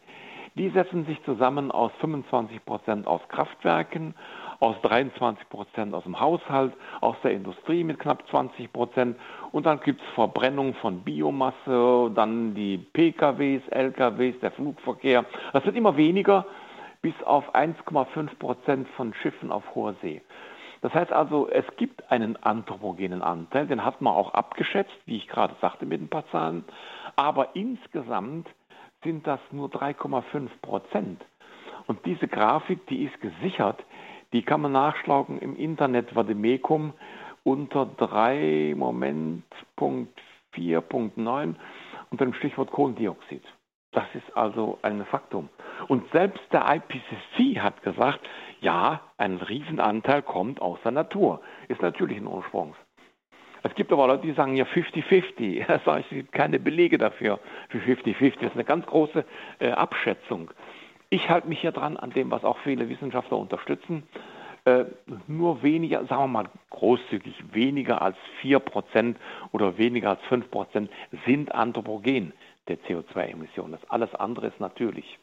die 0.56 0.70
setzen 0.70 1.04
sich 1.04 1.22
zusammen 1.24 1.70
aus 1.70 1.92
25 2.00 2.64
Prozent 2.64 3.06
aus 3.06 3.20
Kraftwerken, 3.28 4.14
aus 4.58 4.74
23 4.82 5.48
Prozent 5.50 5.94
aus 5.94 6.04
dem 6.04 6.18
Haushalt, 6.18 6.72
aus 7.02 7.16
der 7.22 7.32
Industrie 7.32 7.84
mit 7.84 7.98
knapp 7.98 8.26
20 8.30 8.72
Prozent 8.72 9.18
und 9.52 9.66
dann 9.66 9.80
gibt 9.80 10.00
es 10.00 10.08
Verbrennung 10.14 10.74
von 10.74 11.00
Biomasse, 11.00 12.10
dann 12.14 12.54
die 12.54 12.78
PKWs, 12.78 13.62
LKWs, 13.68 14.40
der 14.40 14.52
Flugverkehr. 14.52 15.26
Das 15.52 15.64
wird 15.66 15.76
immer 15.76 15.96
weniger 15.96 16.46
bis 17.02 17.14
auf 17.24 17.54
1,5 17.54 18.38
Prozent 18.38 18.88
von 18.96 19.12
Schiffen 19.14 19.52
auf 19.52 19.62
hoher 19.74 19.94
See. 20.00 20.22
Das 20.80 20.94
heißt 20.94 21.12
also, 21.12 21.48
es 21.48 21.64
gibt 21.76 22.10
einen 22.10 22.36
anthropogenen 22.42 23.22
Anteil, 23.22 23.66
den 23.66 23.84
hat 23.84 24.00
man 24.00 24.14
auch 24.14 24.34
abgeschätzt, 24.34 24.96
wie 25.04 25.16
ich 25.16 25.28
gerade 25.28 25.54
sagte 25.60 25.84
mit 25.84 26.00
ein 26.00 26.08
paar 26.08 26.26
Zahlen, 26.30 26.64
aber 27.16 27.54
insgesamt 27.54 28.48
sind 29.06 29.26
das 29.26 29.40
nur 29.52 29.68
3,5 29.68 30.48
Prozent. 30.60 31.24
Und 31.86 32.04
diese 32.04 32.26
Grafik, 32.26 32.86
die 32.88 33.04
ist 33.04 33.20
gesichert, 33.20 33.82
die 34.32 34.42
kann 34.42 34.60
man 34.60 34.72
nachschlagen 34.72 35.38
im 35.38 35.56
Internet 35.56 36.14
Vademecum 36.14 36.92
unter 37.44 37.86
3, 37.86 38.74
Moment, 38.76 39.44
Punkt 39.76 40.20
4.9 40.54 41.54
unter 42.10 42.24
dem 42.24 42.34
Stichwort 42.34 42.72
Kohlendioxid. 42.72 43.44
Das 43.92 44.06
ist 44.14 44.36
also 44.36 44.78
ein 44.82 45.04
Faktum. 45.06 45.48
Und 45.86 46.10
selbst 46.10 46.42
der 46.52 46.66
IPCC 46.68 47.60
hat 47.60 47.82
gesagt, 47.82 48.20
ja, 48.60 49.00
ein 49.16 49.36
Riesenanteil 49.36 50.22
kommt 50.22 50.60
aus 50.60 50.78
der 50.82 50.92
Natur. 50.92 51.40
Ist 51.68 51.80
natürlich 51.80 52.18
ein 52.18 52.26
Ursprungs. 52.26 52.76
Es 53.66 53.74
gibt 53.74 53.92
aber 53.92 54.06
Leute, 54.06 54.26
die 54.26 54.32
sagen 54.32 54.54
ja 54.54 54.64
50-50. 54.64 55.66
Es 55.98 56.08
gibt 56.08 56.32
keine 56.32 56.58
Belege 56.60 56.98
dafür 56.98 57.40
für 57.68 57.78
50-50. 57.78 58.34
Das 58.34 58.50
ist 58.50 58.54
eine 58.54 58.64
ganz 58.64 58.86
große 58.86 59.24
äh, 59.58 59.70
Abschätzung. 59.70 60.50
Ich 61.10 61.28
halte 61.28 61.48
mich 61.48 61.60
hier 61.60 61.72
dran 61.72 61.96
an 61.96 62.10
dem, 62.10 62.30
was 62.30 62.44
auch 62.44 62.58
viele 62.58 62.88
Wissenschaftler 62.88 63.38
unterstützen. 63.38 64.04
Äh, 64.64 64.84
nur 65.26 65.62
weniger, 65.62 66.04
sagen 66.06 66.22
wir 66.22 66.28
mal 66.28 66.48
großzügig, 66.70 67.34
weniger 67.52 68.02
als 68.02 68.16
4% 68.42 69.16
oder 69.52 69.78
weniger 69.78 70.10
als 70.10 70.20
5% 70.22 70.88
sind 71.24 71.54
anthropogen 71.54 72.32
der 72.68 72.78
CO2-Emissionen. 72.78 73.72
Das 73.72 73.90
alles 73.90 74.14
andere 74.14 74.48
ist 74.48 74.60
natürlich. 74.60 75.18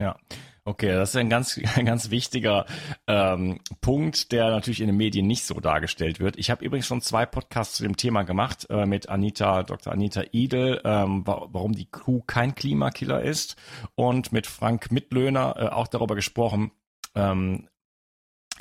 Ja, 0.00 0.16
okay, 0.64 0.92
das 0.92 1.10
ist 1.10 1.16
ein 1.16 1.28
ganz, 1.28 1.60
ein 1.76 1.86
ganz 1.86 2.10
wichtiger 2.10 2.66
ähm, 3.06 3.60
Punkt, 3.80 4.32
der 4.32 4.50
natürlich 4.50 4.80
in 4.80 4.88
den 4.88 4.96
Medien 4.96 5.26
nicht 5.26 5.44
so 5.44 5.60
dargestellt 5.60 6.20
wird. 6.20 6.36
Ich 6.38 6.50
habe 6.50 6.64
übrigens 6.64 6.86
schon 6.86 7.00
zwei 7.00 7.26
Podcasts 7.26 7.76
zu 7.76 7.82
dem 7.82 7.96
Thema 7.96 8.22
gemacht 8.22 8.66
äh, 8.70 8.86
mit 8.86 9.08
Anita, 9.08 9.62
Dr. 9.62 9.92
Anita 9.92 10.22
Idel, 10.32 10.80
ähm, 10.84 11.22
warum 11.26 11.72
die 11.72 11.90
Kuh 11.90 12.22
kein 12.26 12.54
Klimakiller 12.54 13.22
ist 13.22 13.56
und 13.94 14.32
mit 14.32 14.46
Frank 14.46 14.90
Mittlöhner 14.90 15.54
äh, 15.56 15.66
auch 15.68 15.88
darüber 15.88 16.14
gesprochen, 16.14 16.72
ähm, 17.14 17.68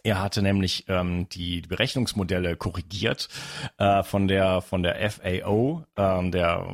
er 0.04 0.22
hatte 0.22 0.42
nämlich 0.42 0.86
ähm, 0.88 1.28
die 1.30 1.62
Berechnungsmodelle 1.62 2.56
korrigiert 2.56 3.28
äh, 3.78 4.04
von 4.04 4.28
der 4.28 4.62
von 4.62 4.84
der 4.84 5.12
FAO, 5.12 5.84
ähm, 5.98 6.32
der 6.32 6.66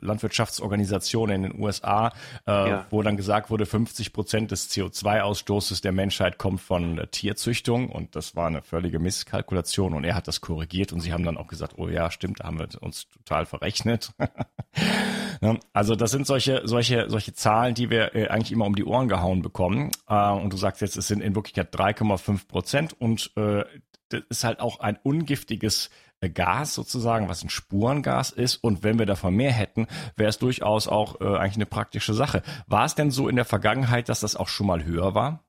Landwirtschaftsorganisation 0.00 1.30
in 1.30 1.42
den 1.42 1.60
USA, 1.60 2.12
äh, 2.46 2.50
ja. 2.50 2.86
wo 2.90 3.02
dann 3.02 3.16
gesagt 3.16 3.50
wurde, 3.50 3.66
50 3.66 4.12
Prozent 4.12 4.50
des 4.50 4.70
CO2-Ausstoßes 4.70 5.82
der 5.82 5.92
Menschheit 5.92 6.38
kommt 6.38 6.60
von 6.60 6.98
äh, 6.98 7.06
Tierzüchtung. 7.06 7.88
Und 7.90 8.16
das 8.16 8.36
war 8.36 8.46
eine 8.46 8.62
völlige 8.62 8.98
Misskalkulation. 8.98 9.94
Und 9.94 10.04
er 10.04 10.14
hat 10.14 10.28
das 10.28 10.40
korrigiert. 10.40 10.92
Und 10.92 11.00
sie 11.00 11.12
haben 11.12 11.24
dann 11.24 11.36
auch 11.36 11.46
gesagt, 11.46 11.74
oh 11.76 11.88
ja, 11.88 12.10
stimmt, 12.10 12.40
da 12.40 12.44
haben 12.44 12.58
wir 12.58 12.68
uns 12.80 13.08
total 13.08 13.46
verrechnet. 13.46 14.12
also 15.72 15.94
das 15.94 16.10
sind 16.10 16.26
solche, 16.26 16.62
solche, 16.64 17.08
solche 17.08 17.34
Zahlen, 17.34 17.74
die 17.74 17.90
wir 17.90 18.14
äh, 18.14 18.28
eigentlich 18.28 18.52
immer 18.52 18.66
um 18.66 18.74
die 18.74 18.84
Ohren 18.84 19.08
gehauen 19.08 19.42
bekommen. 19.42 19.90
Äh, 20.08 20.30
und 20.30 20.52
du 20.52 20.56
sagst 20.56 20.80
jetzt, 20.80 20.96
es 20.96 21.06
sind 21.08 21.20
in 21.20 21.34
Wirklichkeit 21.34 21.74
3,5 21.74 22.48
Prozent. 22.48 23.00
Und 23.00 23.32
äh, 23.36 23.64
das 24.08 24.22
ist 24.28 24.44
halt 24.44 24.60
auch 24.60 24.80
ein 24.80 24.98
ungiftiges 25.02 25.90
Gas 26.20 26.74
sozusagen, 26.74 27.28
was 27.28 27.44
ein 27.44 27.50
Spurengas 27.50 28.30
ist. 28.30 28.56
Und 28.56 28.82
wenn 28.82 28.98
wir 28.98 29.06
davon 29.06 29.34
mehr 29.34 29.52
hätten, 29.52 29.86
wäre 30.16 30.28
es 30.28 30.38
durchaus 30.38 30.88
auch 30.88 31.20
äh, 31.20 31.36
eigentlich 31.36 31.56
eine 31.56 31.66
praktische 31.66 32.14
Sache. 32.14 32.42
War 32.66 32.84
es 32.84 32.94
denn 32.94 33.10
so 33.10 33.28
in 33.28 33.36
der 33.36 33.44
Vergangenheit, 33.44 34.08
dass 34.08 34.20
das 34.20 34.36
auch 34.36 34.48
schon 34.48 34.66
mal 34.66 34.84
höher 34.84 35.14
war? 35.14 35.44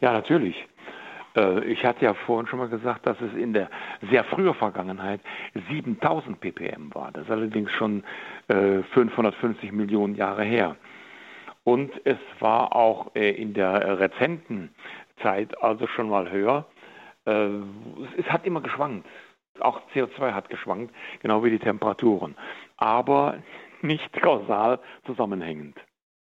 Ja, 0.00 0.12
natürlich. 0.12 0.56
Äh, 1.36 1.64
ich 1.64 1.84
hatte 1.84 2.04
ja 2.04 2.14
vorhin 2.14 2.46
schon 2.46 2.58
mal 2.58 2.68
gesagt, 2.68 3.06
dass 3.06 3.20
es 3.20 3.32
in 3.34 3.52
der 3.52 3.70
sehr 4.10 4.24
frühen 4.24 4.54
Vergangenheit 4.54 5.20
7000 5.70 6.40
ppm 6.40 6.94
war. 6.94 7.12
Das 7.12 7.24
ist 7.24 7.30
allerdings 7.30 7.70
schon 7.72 8.04
550 8.48 9.68
äh, 9.68 9.72
Millionen 9.72 10.14
Jahre 10.14 10.44
her. 10.44 10.76
Und 11.64 11.92
es 12.04 12.18
war 12.40 12.74
auch 12.74 13.14
äh, 13.14 13.30
in 13.30 13.54
der 13.54 14.00
rezenten 14.00 14.74
Zeit 15.22 15.62
also 15.62 15.86
schon 15.86 16.08
mal 16.08 16.30
höher. 16.30 16.66
Es 17.24 18.26
hat 18.26 18.44
immer 18.46 18.62
geschwankt. 18.62 19.06
Auch 19.60 19.80
CO2 19.94 20.32
hat 20.32 20.48
geschwankt, 20.48 20.94
genau 21.20 21.44
wie 21.44 21.50
die 21.50 21.58
Temperaturen. 21.58 22.36
Aber 22.76 23.42
nicht 23.82 24.12
kausal 24.12 24.80
zusammenhängend. 25.06 25.76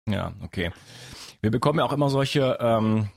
Ja, 0.09 0.33
okay. 0.43 0.73
Wir 1.41 1.51
bekommen 1.51 1.79
ja 1.79 1.85
auch 1.85 1.93
immer 1.93 2.11
solche 2.11 2.59
ähm, 2.61 3.09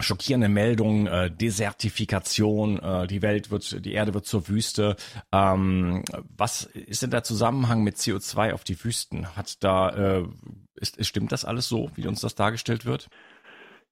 schockierende 0.00 0.48
Meldungen, 0.48 1.06
äh, 1.06 1.30
Desertifikation, 1.30 2.78
äh, 2.78 3.06
die 3.06 3.22
Welt 3.22 3.50
wird, 3.50 3.84
die 3.84 3.92
Erde 3.92 4.14
wird 4.14 4.26
zur 4.26 4.48
Wüste. 4.48 4.96
Ähm, 5.32 6.04
was 6.36 6.64
ist 6.64 7.02
denn 7.02 7.10
der 7.10 7.24
Zusammenhang 7.24 7.82
mit 7.82 7.96
CO2 7.96 8.52
auf 8.52 8.64
die 8.64 8.82
Wüsten? 8.84 9.36
Hat 9.36 9.62
da, 9.62 9.90
äh, 9.90 10.24
ist, 10.74 11.04
stimmt 11.04 11.32
das 11.32 11.44
alles 11.44 11.68
so, 11.68 11.90
wie 11.94 12.06
uns 12.06 12.20
das 12.20 12.34
dargestellt 12.34 12.84
wird? 12.84 13.08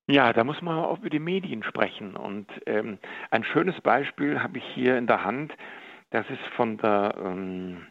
Ja, 0.08 0.32
da 0.32 0.44
muss 0.44 0.60
man 0.62 0.78
auch 0.78 0.98
über 0.98 1.10
die 1.10 1.20
Medien 1.20 1.62
sprechen. 1.62 2.16
Und 2.16 2.48
ähm, 2.66 2.98
ein 3.30 3.44
schönes 3.44 3.80
Beispiel 3.80 4.42
habe 4.42 4.58
ich 4.58 4.64
hier 4.74 4.98
in 4.98 5.06
der 5.06 5.24
Hand. 5.24 5.54
Das 6.10 6.28
ist 6.28 6.42
von 6.56 6.76
der 6.78 7.14
ähm, 7.18 7.86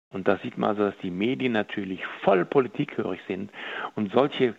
Und 0.10 0.28
da 0.28 0.38
sieht 0.38 0.58
man 0.58 0.70
also, 0.72 0.84
dass 0.84 0.98
die 1.00 1.12
Medien 1.12 1.52
natürlich 1.52 2.06
voll 2.24 2.46
politikhörig 2.46 3.20
sind 3.28 3.52
und 3.96 4.12
solche 4.14 4.56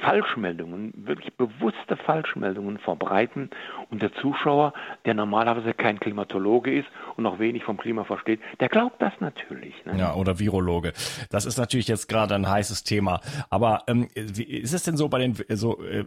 Falschmeldungen, 0.00 0.92
wirklich 0.96 1.36
bewusste 1.36 1.96
Falschmeldungen 1.96 2.78
verbreiten 2.78 3.50
und 3.90 4.02
der 4.02 4.12
Zuschauer, 4.14 4.72
der 5.04 5.14
normalerweise 5.14 5.72
kein 5.72 6.00
Klimatologe 6.00 6.74
ist 6.74 6.88
und 7.16 7.24
noch 7.24 7.38
wenig 7.38 7.62
vom 7.62 7.76
Klima 7.76 8.02
versteht, 8.02 8.40
der 8.58 8.68
glaubt 8.68 9.00
das 9.00 9.12
natürlich. 9.20 9.74
Ne? 9.84 9.96
Ja, 9.96 10.14
oder 10.14 10.40
Virologe. 10.40 10.92
Das 11.30 11.44
ist 11.44 11.58
natürlich 11.58 11.86
jetzt 11.86 12.08
gerade 12.08 12.34
ein 12.34 12.48
heißes 12.48 12.82
Thema. 12.82 13.20
Aber 13.50 13.84
ähm, 13.86 14.08
ist 14.14 14.72
es 14.72 14.82
denn 14.82 14.96
so 14.96 15.08
bei 15.08 15.20
den 15.20 15.36
so 15.50 15.80
äh, 15.84 16.04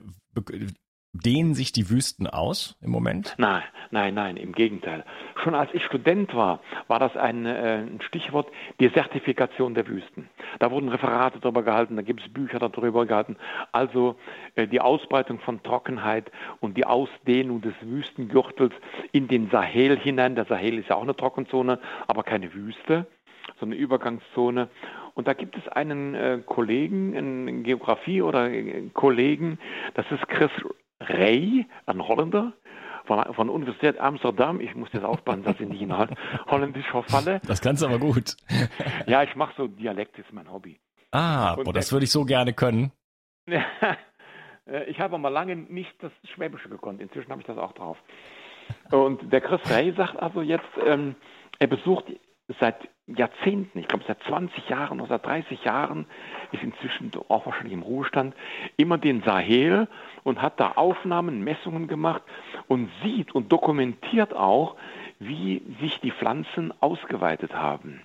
Dehnen 1.14 1.56
sich 1.56 1.74
die 1.74 1.90
Wüsten 1.90 2.26
aus 2.26 2.78
im 2.82 2.90
Moment? 2.90 3.36
Nein, 3.38 3.64
nein, 3.90 4.14
nein, 4.14 4.38
im 4.38 4.54
Gegenteil. 4.54 5.04
Schon 5.44 5.56
als 5.56 5.70
ich 5.74 5.84
Student 5.84 6.34
war, 6.34 6.62
war 6.88 7.00
das 7.00 7.18
ein, 7.18 7.46
äh, 7.46 7.80
ein 7.80 8.00
Stichwort 8.02 8.48
Desertifikation 8.80 9.74
der 9.74 9.88
Wüsten. 9.88 10.30
Da 10.60 10.72
wurden 10.72 10.88
Referate 10.88 11.40
darüber 11.40 11.64
gehalten, 11.64 11.98
da 11.98 12.02
gibt 12.02 12.22
es 12.22 12.32
Bücher 12.32 12.60
darüber 12.60 13.06
gehalten. 13.06 13.36
Also 13.74 14.16
äh, 14.56 14.68
die 14.68 14.80
Ausbreitung 14.80 15.40
von 15.40 15.62
Trockenheit 15.64 16.32
und 16.62 16.78
die 16.78 16.86
Ausdehnung 16.86 17.60
des 17.60 17.74
Wüstengürtels 17.82 18.74
in 19.12 19.28
den 19.28 19.50
Sahel 19.50 20.00
hinein. 20.00 20.36
Der 20.36 20.46
Sahel 20.46 20.80
ist 20.80 20.88
ja 20.88 20.96
auch 20.96 21.04
eine 21.04 21.16
Trockenzone, 21.16 21.80
aber 22.08 22.24
keine 22.24 22.54
Wüste 22.54 23.06
so 23.60 23.66
eine 23.66 23.76
Übergangszone. 23.76 24.70
Und 25.14 25.28
da 25.28 25.34
gibt 25.34 25.58
es 25.58 25.68
einen 25.68 26.16
äh, 26.16 26.40
Kollegen, 26.46 27.18
einen 27.18 27.64
Geografie 27.64 28.22
oder 28.22 28.50
äh, 28.50 28.90
Kollegen, 28.94 29.60
das 29.94 30.06
ist 30.10 30.28
Chris 30.30 30.52
Rey, 31.10 31.66
ein 31.86 32.08
Holländer, 32.08 32.54
von, 33.06 33.34
von 33.34 33.50
Universität 33.50 34.00
Amsterdam. 34.00 34.62
Ich 34.62 34.76
muss 34.76 34.90
jetzt 34.94 35.04
aufpassen, 35.04 35.44
dass 35.44 35.60
ich 35.60 35.68
nicht 35.68 35.82
in 35.82 35.94
Holländisch 36.50 36.88
verfalle. 36.88 37.42
Das 37.48 37.62
kannst 37.62 37.82
du 37.82 37.88
aber 37.88 38.00
gut. 38.00 38.36
ja, 39.08 39.24
ich 39.24 39.36
mache 39.36 39.54
so 39.58 39.68
Dialekt, 39.68 40.18
ist 40.20 40.32
mein 40.32 40.52
Hobby. 40.52 40.80
Ah, 41.12 41.56
boah, 41.56 41.74
das 41.74 41.92
würde 41.92 42.06
ich 42.06 42.12
so 42.12 42.24
gerne 42.24 42.54
können. 42.54 42.92
ich 43.46 45.00
habe 45.00 45.18
mal 45.18 45.30
lange 45.30 45.56
nicht 45.56 45.92
das 46.00 46.12
Schwäbische 46.34 46.70
gekonnt. 46.70 47.02
Inzwischen 47.02 47.32
habe 47.32 47.42
ich 47.42 47.48
das 47.48 47.58
auch 47.58 47.74
drauf. 47.74 47.98
Und 48.92 49.34
der 49.34 49.42
Chris 49.42 49.62
Rey 49.70 49.94
sagt 49.98 50.18
also 50.18 50.42
jetzt, 50.42 50.70
ähm, 50.86 51.16
er 51.60 51.68
besucht 51.68 52.06
seit 52.60 52.88
Jahrzehnten, 53.08 53.80
ich 53.80 53.88
glaube 53.88 54.04
seit 54.08 54.22
20 54.24 54.70
Jahren 54.70 55.00
oder 55.00 55.10
seit 55.10 55.26
30 55.26 55.64
Jahren, 55.64 56.06
ist 56.52 56.64
inzwischen 56.64 57.12
auch 57.28 57.46
wahrscheinlich 57.46 57.74
im 57.74 57.82
Ruhestand, 57.82 58.36
immer 58.78 58.98
den 58.98 59.24
Sahel 59.24 59.88
und 60.24 60.42
hat 60.42 60.60
da 60.60 60.74
Aufnahmen, 60.76 61.44
Messungen 61.44 61.88
gemacht 61.88 62.22
und 62.68 62.90
sieht 63.04 63.34
und 63.34 63.52
dokumentiert 63.52 64.34
auch, 64.36 64.76
wie 65.20 65.62
sich 65.80 66.00
die 66.00 66.12
Pflanzen 66.12 66.74
ausgeweitet 66.80 67.54
haben. 67.56 68.02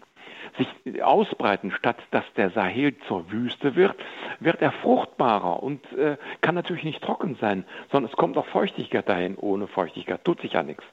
Sich 0.59 1.03
ausbreiten, 1.03 1.71
statt 1.71 1.97
dass 2.11 2.25
der 2.37 2.51
Sahel 2.51 2.97
zur 3.09 3.31
Wüste 3.31 3.75
wird, 3.75 3.95
wird 4.41 4.63
er 4.63 4.73
fruchtbarer 4.73 5.63
und 5.63 5.85
äh, 5.93 6.17
kann 6.41 6.55
natürlich 6.55 6.85
nicht 6.85 7.03
trocken 7.03 7.37
sein, 7.41 7.65
sondern 7.91 8.11
es 8.11 8.17
kommt 8.17 8.37
auch 8.39 8.47
Feuchtigkeit 8.47 9.09
dahin. 9.09 9.37
Ohne 9.37 9.67
Feuchtigkeit 9.67 10.25
tut 10.25 10.41
sich 10.41 10.53
ja 10.53 10.63
nichts. 10.63 10.85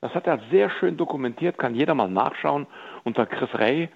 Das 0.00 0.14
hat 0.14 0.26
er 0.26 0.38
sehr 0.50 0.70
schön 0.70 0.96
dokumentiert, 0.96 1.58
kann 1.58 1.74
jeder 1.74 1.94
mal 1.94 2.08
nachschauen 2.08 2.66
unter 3.02 3.26
Chris 3.26 3.50
Ray, 3.54 3.88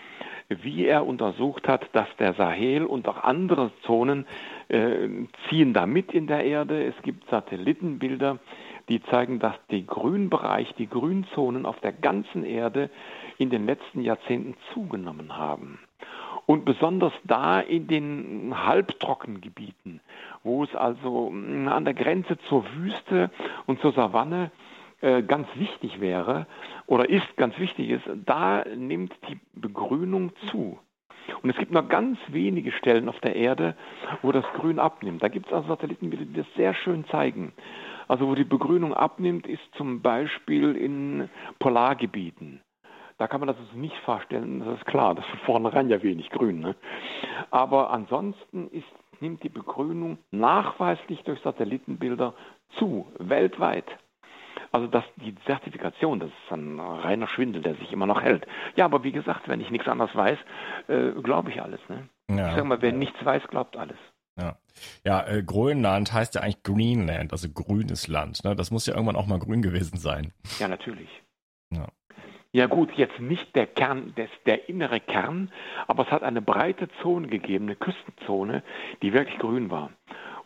wie 0.49 0.85
er 0.85 1.07
untersucht 1.07 1.69
hat, 1.69 1.89
dass 1.93 2.09
der 2.19 2.35
Sahel 2.35 2.85
und 2.85 3.07
auch 3.09 3.23
andere 3.23 3.71
Zonen 3.83 4.27
äh, 4.73 5.09
ziehen 5.49 5.73
da 5.73 5.87
mit 5.87 6.13
in 6.13 6.27
der 6.27 6.45
Erde. 6.45 6.85
Es 6.85 6.95
gibt 7.03 7.29
Satellitenbilder, 7.29 8.39
die 8.89 9.03
zeigen, 9.05 9.39
dass 9.39 9.55
die 9.71 9.87
Grünbereich, 9.87 10.75
die 10.75 10.89
Grünzonen 10.89 11.67
auf 11.67 11.79
der 11.81 11.93
ganzen 11.93 12.45
Erde 12.45 12.91
in 13.39 13.51
den 13.51 13.67
letzten 13.67 14.03
Jahrzehnten 14.03 14.55
zugenommen 14.73 15.37
haben. 15.37 15.79
Und 16.47 16.65
besonders 16.65 17.13
da 17.25 17.61
in 17.61 17.87
den 17.87 18.67
Halbtrockengebieten, 18.67 20.01
wo 20.43 20.65
es 20.65 20.75
also 20.75 21.29
an 21.29 21.85
der 21.85 21.95
Grenze 21.95 22.37
zur 22.49 22.65
Wüste 22.75 23.31
und 23.67 23.81
zur 23.81 23.93
Savanne 23.93 24.51
äh, 25.01 25.23
ganz 25.23 25.47
wichtig 25.55 26.01
wäre 26.01 26.47
oder 26.87 27.09
ist 27.09 27.37
ganz 27.37 27.59
wichtig 27.59 27.91
ist, 27.91 28.05
da 28.25 28.65
nimmt 28.77 29.13
die 29.29 29.39
Begrünung 29.55 30.33
zu. 30.51 30.79
Und 31.43 31.51
es 31.51 31.57
gibt 31.57 31.73
nur 31.73 31.83
ganz 31.83 32.19
wenige 32.29 32.73
Stellen 32.73 33.09
auf 33.09 33.19
der 33.21 33.37
Erde, 33.37 33.75
wo 34.23 34.33
das 34.33 34.45
Grün 34.55 34.79
abnimmt. 34.79 35.23
Da 35.23 35.29
gibt 35.29 35.47
es 35.47 35.53
also 35.53 35.69
Satellitenbilder, 35.69 36.25
die 36.25 36.35
das 36.35 36.55
sehr 36.57 36.75
schön 36.75 37.05
zeigen. 37.07 37.53
Also 38.09 38.29
wo 38.29 38.35
die 38.35 38.45
Begrünung 38.45 38.95
abnimmt, 38.95 39.47
ist 39.47 39.63
zum 39.77 40.03
Beispiel 40.03 40.77
in 40.77 41.29
Polargebieten. 41.59 42.61
Da 43.19 43.29
kann 43.29 43.41
man 43.41 43.47
das 43.47 43.57
also 43.57 43.79
nicht 43.79 43.97
vorstellen, 43.99 44.61
das 44.61 44.79
ist 44.79 44.87
klar, 44.87 45.15
das 45.15 45.25
ist 45.25 45.31
von 45.31 45.63
vornherein 45.63 45.89
ja 45.89 46.03
wenig 46.03 46.29
Grün. 46.31 46.61
Ne? 46.61 46.75
Aber 47.51 47.91
ansonsten 47.91 48.69
ist, 48.69 48.87
nimmt 49.21 49.43
die 49.45 49.49
Begrünung 49.49 50.19
nachweislich 50.31 51.23
durch 51.23 51.41
Satellitenbilder 51.41 52.35
zu, 52.79 53.07
weltweit. 53.19 53.85
Also 54.73 54.87
das, 54.87 55.05
die 55.17 55.35
Zertifikation, 55.45 56.19
das 56.19 56.31
ist 56.31 56.53
ein 56.53 56.81
reiner 56.81 57.29
Schwindel, 57.29 57.61
der 57.61 57.75
sich 57.75 57.93
immer 57.93 58.07
noch 58.07 58.23
hält. 58.23 58.47
Ja, 58.75 58.87
aber 58.87 59.05
wie 59.05 59.13
gesagt, 59.13 59.47
wenn 59.47 59.61
ich 59.61 59.71
nichts 59.71 59.87
anderes 59.87 60.15
weiß, 60.15 60.39
äh, 60.89 61.11
glaube 61.23 61.51
ich 61.51 61.61
alles. 61.61 61.81
Ne? 61.89 62.09
Ja. 62.31 62.49
Ich 62.49 62.55
sage 62.55 62.65
mal, 62.65 62.81
wer 62.81 62.93
nichts 62.93 63.23
weiß, 63.23 63.43
glaubt 63.49 63.77
alles. 63.77 63.99
Ja, 64.41 64.57
ja 65.05 65.27
äh, 65.27 65.43
Grönland 65.43 66.15
heißt 66.15 66.35
ja 66.37 66.41
eigentlich 66.41 66.63
Greenland, 66.63 67.33
also 67.33 67.51
grünes 67.51 68.09
Land. 68.09 68.45
Ne? 68.45 68.57
Das 68.57 68.71
muss 68.71 68.87
ja 68.87 68.95
irgendwann 68.95 69.17
auch 69.17 69.27
mal 69.27 69.39
grün 69.39 69.61
gewesen 69.61 69.99
sein. 69.99 70.33
Ja, 70.59 70.69
natürlich. 70.69 71.11
Ja. 71.71 71.89
Ja 72.55 72.67
gut, 72.67 72.93
jetzt 72.97 73.19
nicht 73.19 73.55
der 73.57 73.67
Kern, 73.67 74.15
des, 74.15 74.29
der 74.45 74.69
innere 74.69 75.01
Kern, 75.01 75.51
aber 75.87 76.05
es 76.05 76.11
hat 76.11 76.23
eine 76.23 76.43
breite 76.43 76.89
Zone 77.01 77.29
gegeben, 77.29 77.65
eine 77.65 77.77
Küstenzone, 77.77 78.63
die 79.01 79.15
wirklich 79.15 79.39
grün 79.39 79.71
war. 79.71 79.91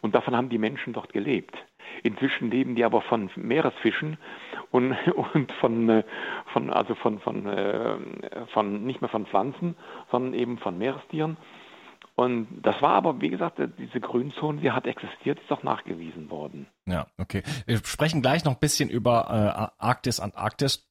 Und 0.03 0.15
davon 0.15 0.37
haben 0.37 0.49
die 0.49 0.59
Menschen 0.59 0.93
dort 0.93 1.13
gelebt. 1.13 1.57
Inzwischen 2.03 2.51
leben 2.51 2.75
die 2.75 2.85
aber 2.85 3.03
von 3.03 3.31
Meeresfischen 3.37 4.19
und, 4.71 4.97
und 5.35 5.53
von, 5.53 5.89
äh, 5.89 6.05
von, 6.53 6.73
also 6.73 6.95
von, 6.95 7.21
von, 7.21 7.47
äh, 7.47 7.97
von, 8.53 8.85
nicht 8.85 9.01
mehr 9.01 9.11
von 9.11 9.27
Pflanzen, 9.27 9.77
sondern 10.11 10.35
eben 10.35 10.59
von 10.59 10.79
Meerestieren. 10.79 11.37
Und 12.15 12.49
das 12.63 12.81
war 12.81 12.93
aber, 12.93 13.21
wie 13.21 13.29
gesagt, 13.29 13.61
diese 13.79 14.01
Grünzone, 14.01 14.61
die 14.61 14.71
hat 14.71 14.87
existiert, 14.87 15.39
ist 15.39 15.53
auch 15.53 15.63
nachgewiesen 15.63 16.31
worden. 16.31 16.67
Ja, 16.87 17.07
okay. 17.19 17.43
Wir 17.67 17.77
sprechen 17.85 18.23
gleich 18.23 18.45
noch 18.45 18.53
ein 18.53 18.59
bisschen 18.59 18.89
über 18.89 19.71
äh, 19.79 19.85
Arktis, 19.85 20.19
Antarktis. 20.19 20.89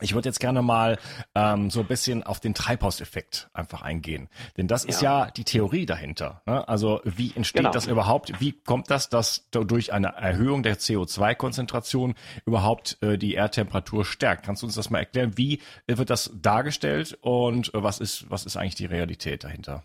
Ich 0.00 0.14
würde 0.14 0.28
jetzt 0.28 0.40
gerne 0.40 0.62
mal 0.62 0.98
ähm, 1.34 1.70
so 1.70 1.80
ein 1.80 1.86
bisschen 1.86 2.22
auf 2.22 2.40
den 2.40 2.54
Treibhauseffekt 2.54 3.50
einfach 3.52 3.82
eingehen. 3.82 4.28
Denn 4.56 4.68
das 4.68 4.84
ist 4.84 5.02
ja, 5.02 5.26
ja 5.26 5.30
die 5.30 5.44
Theorie 5.44 5.86
dahinter. 5.86 6.42
Ne? 6.46 6.66
Also 6.68 7.00
wie 7.04 7.32
entsteht 7.34 7.60
genau. 7.60 7.72
das 7.72 7.86
überhaupt? 7.86 8.40
Wie 8.40 8.52
kommt 8.52 8.90
das, 8.90 9.08
dass 9.08 9.48
durch 9.50 9.92
eine 9.92 10.08
Erhöhung 10.08 10.62
der 10.62 10.78
CO2-Konzentration 10.78 12.14
überhaupt 12.46 12.98
äh, 13.02 13.18
die 13.18 13.34
Erdtemperatur 13.34 14.04
stärkt? 14.04 14.44
Kannst 14.44 14.62
du 14.62 14.66
uns 14.66 14.74
das 14.74 14.90
mal 14.90 14.98
erklären? 15.00 15.36
Wie 15.36 15.60
wird 15.86 16.10
das 16.10 16.30
dargestellt 16.34 17.18
und 17.20 17.74
äh, 17.74 17.82
was 17.82 17.98
ist, 18.00 18.30
was 18.30 18.46
ist 18.46 18.56
eigentlich 18.56 18.74
die 18.76 18.86
Realität 18.86 19.44
dahinter? 19.44 19.84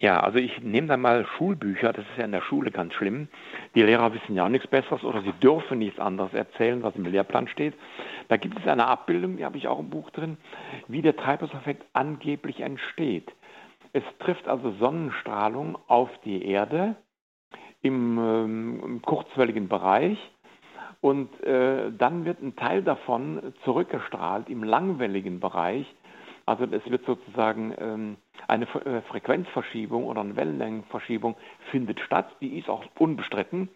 Ja, 0.00 0.20
also 0.20 0.38
ich 0.38 0.60
nehme 0.60 0.88
da 0.88 0.96
mal 0.96 1.24
Schulbücher, 1.24 1.92
das 1.92 2.04
ist 2.04 2.18
ja 2.18 2.24
in 2.24 2.32
der 2.32 2.42
Schule 2.42 2.70
ganz 2.70 2.94
schlimm. 2.94 3.28
Die 3.74 3.82
Lehrer 3.82 4.12
wissen 4.12 4.34
ja 4.34 4.48
nichts 4.48 4.66
Besseres 4.66 5.04
oder 5.04 5.22
sie 5.22 5.32
dürfen 5.34 5.78
nichts 5.78 6.00
anderes 6.00 6.34
erzählen, 6.34 6.82
was 6.82 6.96
im 6.96 7.04
Lehrplan 7.04 7.48
steht. 7.48 7.74
Da 8.28 8.36
gibt 8.36 8.58
es 8.58 8.66
eine 8.66 8.86
Abbildung, 8.86 9.36
die 9.36 9.44
habe 9.44 9.56
ich 9.56 9.68
auch 9.68 9.78
im 9.78 9.90
Buch 9.90 10.10
drin, 10.10 10.36
wie 10.88 11.00
der 11.00 11.16
Treibhauseffekt 11.16 11.86
angeblich 11.92 12.60
entsteht. 12.60 13.32
Es 13.92 14.02
trifft 14.18 14.48
also 14.48 14.72
Sonnenstrahlung 14.72 15.78
auf 15.86 16.10
die 16.24 16.44
Erde 16.44 16.96
im, 17.82 18.18
ähm, 18.18 18.82
im 18.84 19.02
kurzwelligen 19.02 19.68
Bereich 19.68 20.18
und 21.00 21.40
äh, 21.44 21.92
dann 21.96 22.24
wird 22.24 22.42
ein 22.42 22.56
Teil 22.56 22.82
davon 22.82 23.54
zurückgestrahlt 23.64 24.48
im 24.48 24.64
langwelligen 24.64 25.38
Bereich 25.38 25.86
Also 26.46 26.64
es 26.64 26.90
wird 26.90 27.04
sozusagen 27.06 27.74
ähm, 27.78 28.16
eine 28.48 28.64
äh, 28.64 29.00
Frequenzverschiebung 29.02 30.04
oder 30.04 30.20
eine 30.20 30.36
Wellenlängenverschiebung 30.36 31.36
findet 31.70 32.00
statt, 32.00 32.26
die 32.40 32.58
ist 32.58 32.68
auch 32.68 32.84
unbestritten. 32.98 33.68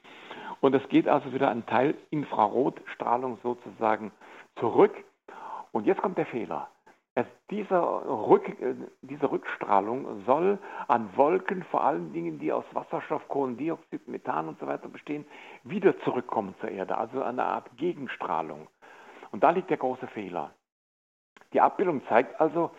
Und 0.61 0.75
es 0.75 0.87
geht 0.89 1.09
also 1.09 1.33
wieder 1.33 1.51
ein 1.51 1.67
Teil 1.67 1.95
Infrarotstrahlung 2.11 3.39
sozusagen 3.43 4.11
zurück. 4.57 4.93
Und 5.73 5.87
jetzt 5.87 6.03
kommt 6.03 6.19
der 6.19 6.27
Fehler. 6.27 6.69
Es, 7.15 7.27
dieser 7.51 7.83
Rück, 7.83 8.49
äh, 8.61 8.75
diese 9.03 9.31
Rückstrahlung 9.31 10.25
soll 10.25 10.59
an 10.87 11.11
Wolken, 11.17 11.65
vor 11.65 11.85
allen 11.85 12.13
Dingen, 12.13 12.39
die 12.39 12.53
aus 12.53 12.65
Wasserstoff, 12.73 13.27
Kohlendioxid, 13.29 14.07
Methan 14.07 14.49
und 14.49 14.59
so 14.61 14.67
weiter 14.67 14.89
bestehen, 14.89 15.25
wieder 15.65 15.99
zurückkommen 16.01 16.55
zur 16.61 16.71
Erde, 16.71 16.97
also 16.97 17.23
eine 17.23 17.45
Art 17.45 17.77
Gegenstrahlung. 17.77 18.69
Und 19.33 19.43
da 19.43 19.51
liegt 19.51 19.71
der 19.71 19.79
große 19.79 20.07
Fehler. 20.09 20.53
Die 21.53 21.61
Abbildung 21.61 22.03
zeigt 22.09 22.41
also, 22.41 22.71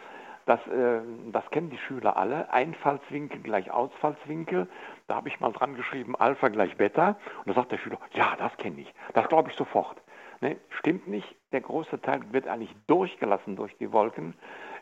dass, 0.49 0.65
äh, 0.65 1.01
das 1.31 1.47
kennen 1.51 1.69
die 1.69 1.77
Schüler 1.77 2.17
alle, 2.17 2.51
Einfallswinkel 2.51 3.39
gleich 3.41 3.69
Ausfallswinkel. 3.69 4.67
Da 5.05 5.15
habe 5.15 5.29
ich 5.29 5.39
mal 5.39 5.51
dran 5.51 5.75
geschrieben, 5.75 6.15
Alpha 6.15 6.47
gleich 6.47 6.75
Beta. 6.75 7.17
Und 7.37 7.49
da 7.49 7.53
sagt 7.53 7.71
der 7.71 7.77
Schüler, 7.77 7.99
ja, 8.13 8.35
das 8.35 8.57
kenne 8.57 8.81
ich, 8.81 8.91
das 9.13 9.27
glaube 9.29 9.51
ich 9.51 9.55
sofort. 9.55 10.01
Ne, 10.41 10.57
stimmt 10.79 11.07
nicht, 11.07 11.35
der 11.51 11.61
große 11.61 12.01
Teil 12.01 12.21
wird 12.31 12.47
eigentlich 12.47 12.75
durchgelassen 12.87 13.57
durch 13.57 13.77
die 13.77 13.91
Wolken. 13.91 14.33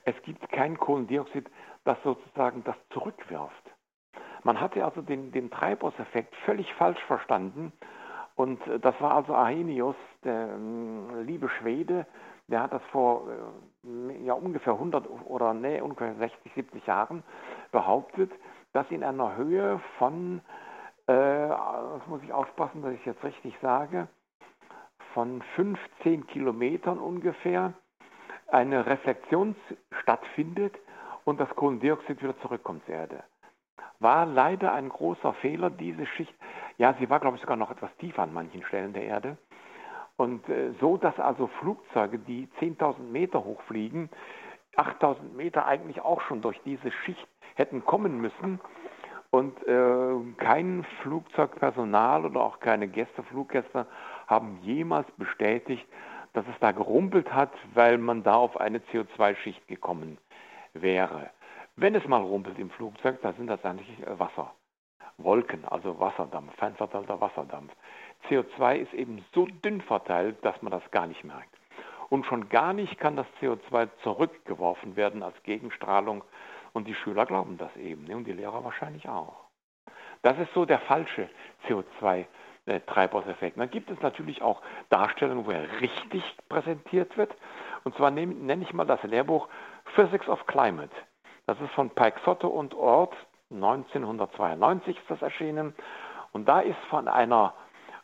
Es 0.05 0.15
gibt 0.21 0.49
kein 0.51 0.77
Kohlendioxid, 0.77 1.49
das 1.83 1.97
sozusagen 2.01 2.63
das 2.63 2.77
zurückwirft. 2.91 3.51
Man 4.43 4.61
hatte 4.61 4.85
also 4.85 5.01
den, 5.01 5.33
den 5.33 5.51
Treibhauseffekt 5.51 6.33
völlig 6.45 6.73
falsch 6.75 7.03
verstanden. 7.07 7.73
Und 8.35 8.65
äh, 8.67 8.79
das 8.79 8.95
war 9.01 9.15
also 9.15 9.35
Arrhenius, 9.35 9.97
der 10.23 10.47
äh, 10.47 11.23
liebe 11.23 11.49
Schwede, 11.49 12.05
der 12.47 12.61
hat 12.63 12.73
das 12.73 12.83
vor 12.91 13.27
äh, 13.85 14.25
ja, 14.25 14.33
ungefähr 14.33 14.73
100 14.73 15.07
oder 15.25 15.53
nee, 15.53 15.81
ungefähr 15.81 16.15
60, 16.15 16.53
70 16.53 16.85
Jahren 16.87 17.23
behauptet, 17.71 18.31
dass 18.73 18.89
in 18.89 19.03
einer 19.03 19.35
Höhe 19.35 19.79
von, 19.97 20.41
äh, 21.07 21.13
das 21.13 22.07
muss 22.07 22.23
ich 22.23 22.31
aufpassen, 22.31 22.81
dass 22.81 22.93
ich 22.93 23.05
jetzt 23.05 23.23
richtig 23.23 23.55
sage, 23.61 24.07
von 25.13 25.41
15 25.55 26.27
Kilometern 26.27 26.99
ungefähr 26.99 27.73
eine 28.49 28.85
Reflexion 28.85 29.55
stattfindet 30.01 30.75
und 31.25 31.39
das 31.39 31.49
Kohlendioxid 31.55 32.21
wieder 32.21 32.39
zurückkommt 32.39 32.85
zur 32.85 32.95
Erde. 32.95 33.23
War 33.99 34.25
leider 34.25 34.73
ein 34.73 34.89
großer 34.89 35.33
Fehler, 35.33 35.69
diese 35.69 36.05
Schicht, 36.05 36.33
ja, 36.77 36.93
sie 36.99 37.09
war, 37.09 37.19
glaube 37.19 37.35
ich, 37.35 37.41
sogar 37.41 37.57
noch 37.57 37.71
etwas 37.71 37.89
tiefer 37.97 38.21
an 38.21 38.33
manchen 38.33 38.63
Stellen 38.63 38.93
der 38.93 39.03
Erde. 39.03 39.37
Und 40.17 40.49
äh, 40.49 40.71
so, 40.81 40.97
dass 40.97 41.17
also 41.19 41.47
Flugzeuge, 41.59 42.19
die 42.19 42.47
10.000 42.59 42.99
Meter 42.99 43.43
hochfliegen, 43.43 44.09
8.000 44.75 45.33
Meter 45.35 45.65
eigentlich 45.65 46.01
auch 46.01 46.21
schon 46.21 46.41
durch 46.41 46.59
diese 46.65 46.91
Schicht 46.91 47.27
hätten 47.55 47.85
kommen 47.85 48.19
müssen. 48.19 48.59
Und 49.29 49.55
äh, 49.67 50.15
kein 50.37 50.85
Flugzeugpersonal 51.01 52.25
oder 52.25 52.41
auch 52.41 52.59
keine 52.59 52.87
Gäste, 52.87 53.23
Fluggäste 53.23 53.85
haben 54.27 54.59
jemals 54.63 55.09
bestätigt, 55.17 55.85
dass 56.33 56.45
es 56.47 56.59
da 56.59 56.71
gerumpelt 56.71 57.33
hat, 57.33 57.51
weil 57.73 57.97
man 57.97 58.23
da 58.23 58.35
auf 58.35 58.59
eine 58.59 58.79
CO2-Schicht 58.79 59.67
gekommen 59.67 60.17
wäre. 60.73 61.29
Wenn 61.75 61.93
es 61.93 62.07
mal 62.07 62.21
rumpelt 62.21 62.57
im 62.57 62.69
Flugzeug, 62.71 63.21
dann 63.21 63.35
sind 63.35 63.47
das 63.47 63.63
eigentlich 63.65 63.99
äh, 64.05 64.19
Wasser. 64.19 64.53
Wolken, 65.17 65.65
also 65.65 65.99
Wasserdampf, 65.99 66.55
feinverteilter 66.57 67.19
Wasserdampf. 67.19 67.73
CO2 68.29 68.77
ist 68.77 68.93
eben 68.93 69.25
so 69.33 69.45
dünn 69.45 69.81
verteilt, 69.81 70.37
dass 70.43 70.61
man 70.61 70.71
das 70.71 70.89
gar 70.91 71.07
nicht 71.07 71.23
merkt. 71.23 71.49
Und 72.09 72.25
schon 72.25 72.49
gar 72.49 72.73
nicht 72.73 72.99
kann 72.99 73.15
das 73.15 73.27
CO2 73.41 73.89
zurückgeworfen 74.03 74.95
werden 74.95 75.23
als 75.23 75.41
Gegenstrahlung. 75.43 76.23
Und 76.73 76.87
die 76.87 76.95
Schüler 76.95 77.25
glauben 77.25 77.57
das 77.57 77.75
eben 77.75 78.05
ne? 78.05 78.15
und 78.15 78.25
die 78.25 78.33
Lehrer 78.33 78.63
wahrscheinlich 78.63 79.09
auch. 79.09 79.35
Das 80.21 80.37
ist 80.39 80.53
so 80.53 80.65
der 80.65 80.79
falsche 80.79 81.29
CO2 81.67 82.25
äh. 82.65 82.81
Dann 83.55 83.69
gibt 83.69 83.89
es 83.89 84.01
natürlich 84.01 84.41
auch 84.41 84.61
Darstellungen, 84.89 85.45
wo 85.45 85.51
er 85.51 85.81
richtig 85.81 86.23
präsentiert 86.49 87.17
wird. 87.17 87.33
Und 87.83 87.95
zwar 87.95 88.11
nenne, 88.11 88.61
ich 88.61 88.73
mal 88.73 88.85
das 88.85 89.01
Lehrbuch 89.03 89.47
Physics 89.95 90.27
of 90.27 90.45
Climate. 90.47 90.91
Das 91.45 91.59
ist 91.61 91.71
von 91.71 91.89
Pike 91.89 92.19
Soto 92.25 92.49
und 92.49 92.73
Ort, 92.73 93.15
1992 93.51 94.97
ist 94.97 95.09
das 95.09 95.21
erschienen. 95.21 95.73
Und 96.33 96.49
da 96.49 96.59
ist 96.59 96.77
von 96.89 97.07
einer 97.07 97.53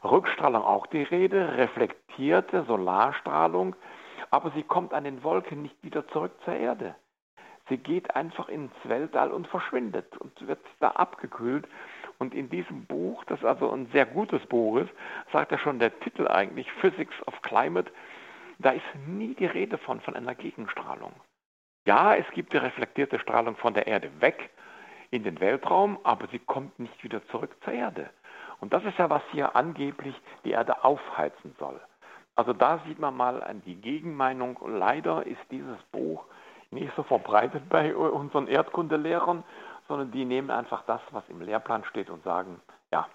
Rückstrahlung 0.03 0.63
auch 0.63 0.87
die 0.87 1.03
Rede, 1.03 1.57
reflektierte 1.57 2.63
Solarstrahlung, 2.65 3.75
aber 4.31 4.51
sie 4.51 4.63
kommt 4.63 4.93
an 4.93 5.03
den 5.05 5.23
Wolken 5.23 5.61
nicht 5.61 5.81
wieder 5.83 6.07
zurück 6.09 6.33
zur 6.43 6.55
Erde. 6.55 6.95
Sie 7.69 7.77
geht 7.77 8.15
einfach 8.15 8.49
ins 8.49 8.73
Weltall 8.83 9.31
und 9.31 9.47
verschwindet 9.47 10.17
und 10.17 10.47
wird 10.47 10.59
da 10.79 10.89
abgekühlt. 10.89 11.65
Und 12.19 12.33
in 12.33 12.49
diesem 12.49 12.85
Buch, 12.85 13.23
das 13.25 13.43
also 13.43 13.71
ein 13.71 13.87
sehr 13.93 14.05
gutes 14.05 14.45
Buch 14.47 14.77
ist, 14.77 14.91
sagt 15.31 15.51
ja 15.51 15.57
schon 15.57 15.79
der 15.79 15.97
Titel 16.01 16.27
eigentlich, 16.27 16.71
Physics 16.73 17.15
of 17.25 17.41
Climate, 17.41 17.91
da 18.59 18.71
ist 18.71 18.83
nie 19.07 19.33
die 19.33 19.45
Rede 19.45 19.77
von, 19.77 20.01
von 20.01 20.15
einer 20.15 20.35
Gegenstrahlung. 20.35 21.13
Ja, 21.85 22.15
es 22.15 22.29
gibt 22.31 22.53
die 22.53 22.57
reflektierte 22.57 23.19
Strahlung 23.19 23.55
von 23.55 23.73
der 23.73 23.87
Erde 23.87 24.09
weg 24.19 24.51
in 25.11 25.23
den 25.23 25.39
Weltraum, 25.39 25.99
aber 26.03 26.27
sie 26.27 26.39
kommt 26.39 26.79
nicht 26.79 27.03
wieder 27.03 27.25
zurück 27.27 27.55
zur 27.63 27.73
Erde. 27.73 28.09
Und 28.63 28.71
das 28.71 28.85
ist 28.85 28.97
ja, 28.97 29.09
was 29.09 29.21
hier 29.33 29.57
angeblich 29.57 30.15
die 30.45 30.51
Erde 30.51 30.85
aufheizen 30.85 31.53
soll. 31.59 31.81
Also 32.37 32.53
da 32.53 32.79
sieht 32.87 32.97
man 32.97 33.13
mal 33.13 33.43
die 33.65 33.75
Gegenmeinung. 33.75 34.57
Leider 34.65 35.27
ist 35.27 35.41
dieses 35.51 35.77
Buch 35.91 36.23
nicht 36.71 36.95
so 36.95 37.03
verbreitet 37.03 37.67
bei 37.67 37.93
unseren 37.93 38.47
Erdkundelehrern, 38.47 39.43
sondern 39.89 40.11
die 40.13 40.23
nehmen 40.23 40.49
einfach 40.49 40.83
das, 40.85 41.01
was 41.11 41.27
im 41.27 41.41
Lehrplan 41.41 41.83
steht 41.83 42.09
und 42.09 42.23
sagen, 42.23 42.61
ja, 42.89 43.09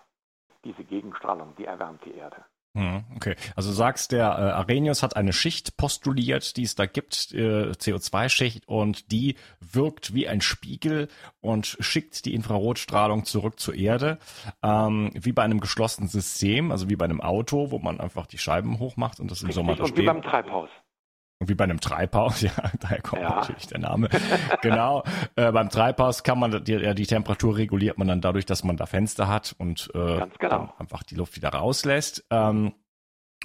diese 0.65 0.85
Gegenstrahlung, 0.85 1.55
die 1.57 1.65
erwärmt 1.65 2.05
die 2.05 2.15
Erde. 2.15 2.45
Hm, 2.79 3.03
okay, 3.17 3.35
also 3.57 3.71
du 3.71 3.75
sagst, 3.75 4.13
der 4.13 4.27
äh, 4.27 4.53
Arrhenius 4.53 5.03
hat 5.03 5.17
eine 5.17 5.33
Schicht 5.33 5.77
postuliert, 5.77 6.57
die 6.57 6.63
es 6.63 6.77
da 6.77 6.87
gibt, 6.87 7.35
äh, 7.35 7.73
CO2-Schicht, 7.73 8.69
und 8.69 9.11
die 9.11 9.35
wirkt 9.61 10.15
wie 10.15 10.29
ein 10.29 10.41
Spiegel 10.41 11.09
und 11.41 11.77
schickt 11.81 12.25
die 12.25 12.35
Infrarotstrahlung 12.35 13.25
zurück 13.25 13.59
zur 13.59 13.75
Erde, 13.75 14.19
ähm, 14.63 15.11
wie 15.15 15.33
bei 15.33 15.43
einem 15.43 15.59
geschlossenen 15.59 16.09
System, 16.09 16.71
also 16.71 16.89
wie 16.89 16.95
bei 16.95 17.07
einem 17.07 17.21
Auto, 17.21 17.73
wo 17.73 17.81
man 17.81 17.99
einfach 17.99 18.27
die 18.27 18.39
Scheiben 18.39 18.79
hochmacht 18.79 19.19
und 19.19 19.29
das 19.29 19.41
im 19.43 19.49
Richtig, 19.49 19.57
Sommer 19.57 19.75
da 19.75 19.83
und 19.83 19.89
steht. 19.89 20.03
wie 20.03 20.07
beim 20.07 20.23
Treibhaus. 20.23 20.71
Und 21.41 21.49
wie 21.49 21.55
bei 21.55 21.65
einem 21.65 21.81
Treibhaus, 21.81 22.41
ja, 22.43 22.51
daher 22.81 23.01
kommt 23.01 23.23
Ja. 23.23 23.37
natürlich 23.37 23.67
der 23.69 23.79
Name. 23.79 24.09
genau. 24.63 25.05
Äh, 25.37 25.53
beim 25.53 25.69
Treibhaus 25.71 26.23
kann 26.25 26.39
man 26.39 26.65
die, 26.65 26.73
ja, 26.73 26.95
die 26.95 27.07
Temperatur 27.07 27.57
reguliert 27.57 27.97
man 27.99 28.09
dann 28.09 28.21
dadurch, 28.21 28.45
dass 28.47 28.65
man 28.65 28.77
da 28.77 28.87
Fenster 28.87 29.29
hat 29.29 29.55
und 29.59 29.91
äh, 29.95 30.27
genau. 30.39 30.73
einfach 30.79 31.03
die 31.05 31.15
Luft 31.15 31.37
wieder 31.37 31.51
rauslässt. 31.51 32.25
Ähm, 32.31 32.75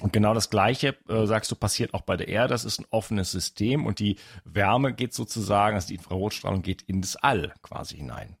und 0.00 0.12
genau 0.12 0.34
das 0.34 0.50
Gleiche, 0.50 0.96
äh, 1.08 1.24
sagst 1.26 1.52
du, 1.52 1.54
passiert 1.54 1.94
auch 1.94 2.00
bei 2.00 2.16
der 2.16 2.26
Erde. 2.26 2.48
Das 2.48 2.64
ist 2.64 2.80
ein 2.80 2.86
offenes 2.90 3.30
System 3.30 3.86
und 3.86 4.00
die 4.00 4.16
Wärme 4.44 4.92
geht 4.92 5.14
sozusagen, 5.14 5.76
also 5.76 5.86
die 5.86 5.94
Infrarotstrahlung 5.94 6.62
geht 6.62 6.82
in 6.82 7.00
das 7.00 7.14
All 7.14 7.54
quasi 7.62 7.98
hinein. 7.98 8.36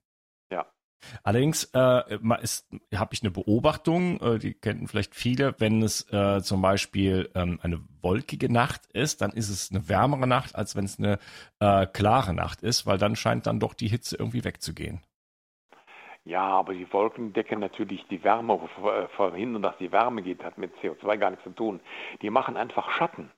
Allerdings 1.22 1.64
äh, 1.74 1.78
habe 1.78 3.12
ich 3.12 3.22
eine 3.22 3.30
Beobachtung, 3.30 4.20
äh, 4.20 4.38
die 4.38 4.54
kennen 4.54 4.88
vielleicht 4.88 5.14
viele, 5.14 5.54
wenn 5.58 5.82
es 5.82 6.10
äh, 6.12 6.42
zum 6.42 6.62
Beispiel 6.62 7.30
ähm, 7.34 7.58
eine 7.62 7.80
wolkige 8.02 8.52
Nacht 8.52 8.86
ist, 8.92 9.20
dann 9.22 9.32
ist 9.32 9.48
es 9.48 9.70
eine 9.70 9.88
wärmere 9.88 10.26
Nacht, 10.26 10.54
als 10.56 10.76
wenn 10.76 10.84
es 10.84 10.98
eine 10.98 11.18
äh, 11.60 11.86
klare 11.86 12.34
Nacht 12.34 12.62
ist, 12.62 12.86
weil 12.86 12.98
dann 12.98 13.16
scheint 13.16 13.46
dann 13.46 13.60
doch 13.60 13.74
die 13.74 13.88
Hitze 13.88 14.16
irgendwie 14.16 14.44
wegzugehen. 14.44 15.00
Ja, 16.24 16.42
aber 16.42 16.72
die 16.72 16.90
Wolken 16.92 17.32
decken 17.34 17.60
natürlich 17.60 18.06
die 18.08 18.24
Wärme, 18.24 18.58
ver- 18.80 19.08
verhindern, 19.10 19.62
dass 19.62 19.76
die 19.78 19.92
Wärme 19.92 20.22
geht, 20.22 20.42
hat 20.42 20.56
mit 20.56 20.74
CO2 20.76 21.18
gar 21.18 21.30
nichts 21.30 21.44
zu 21.44 21.50
tun. 21.50 21.80
Die 22.22 22.30
machen 22.30 22.56
einfach 22.56 22.90
Schatten. 22.90 23.30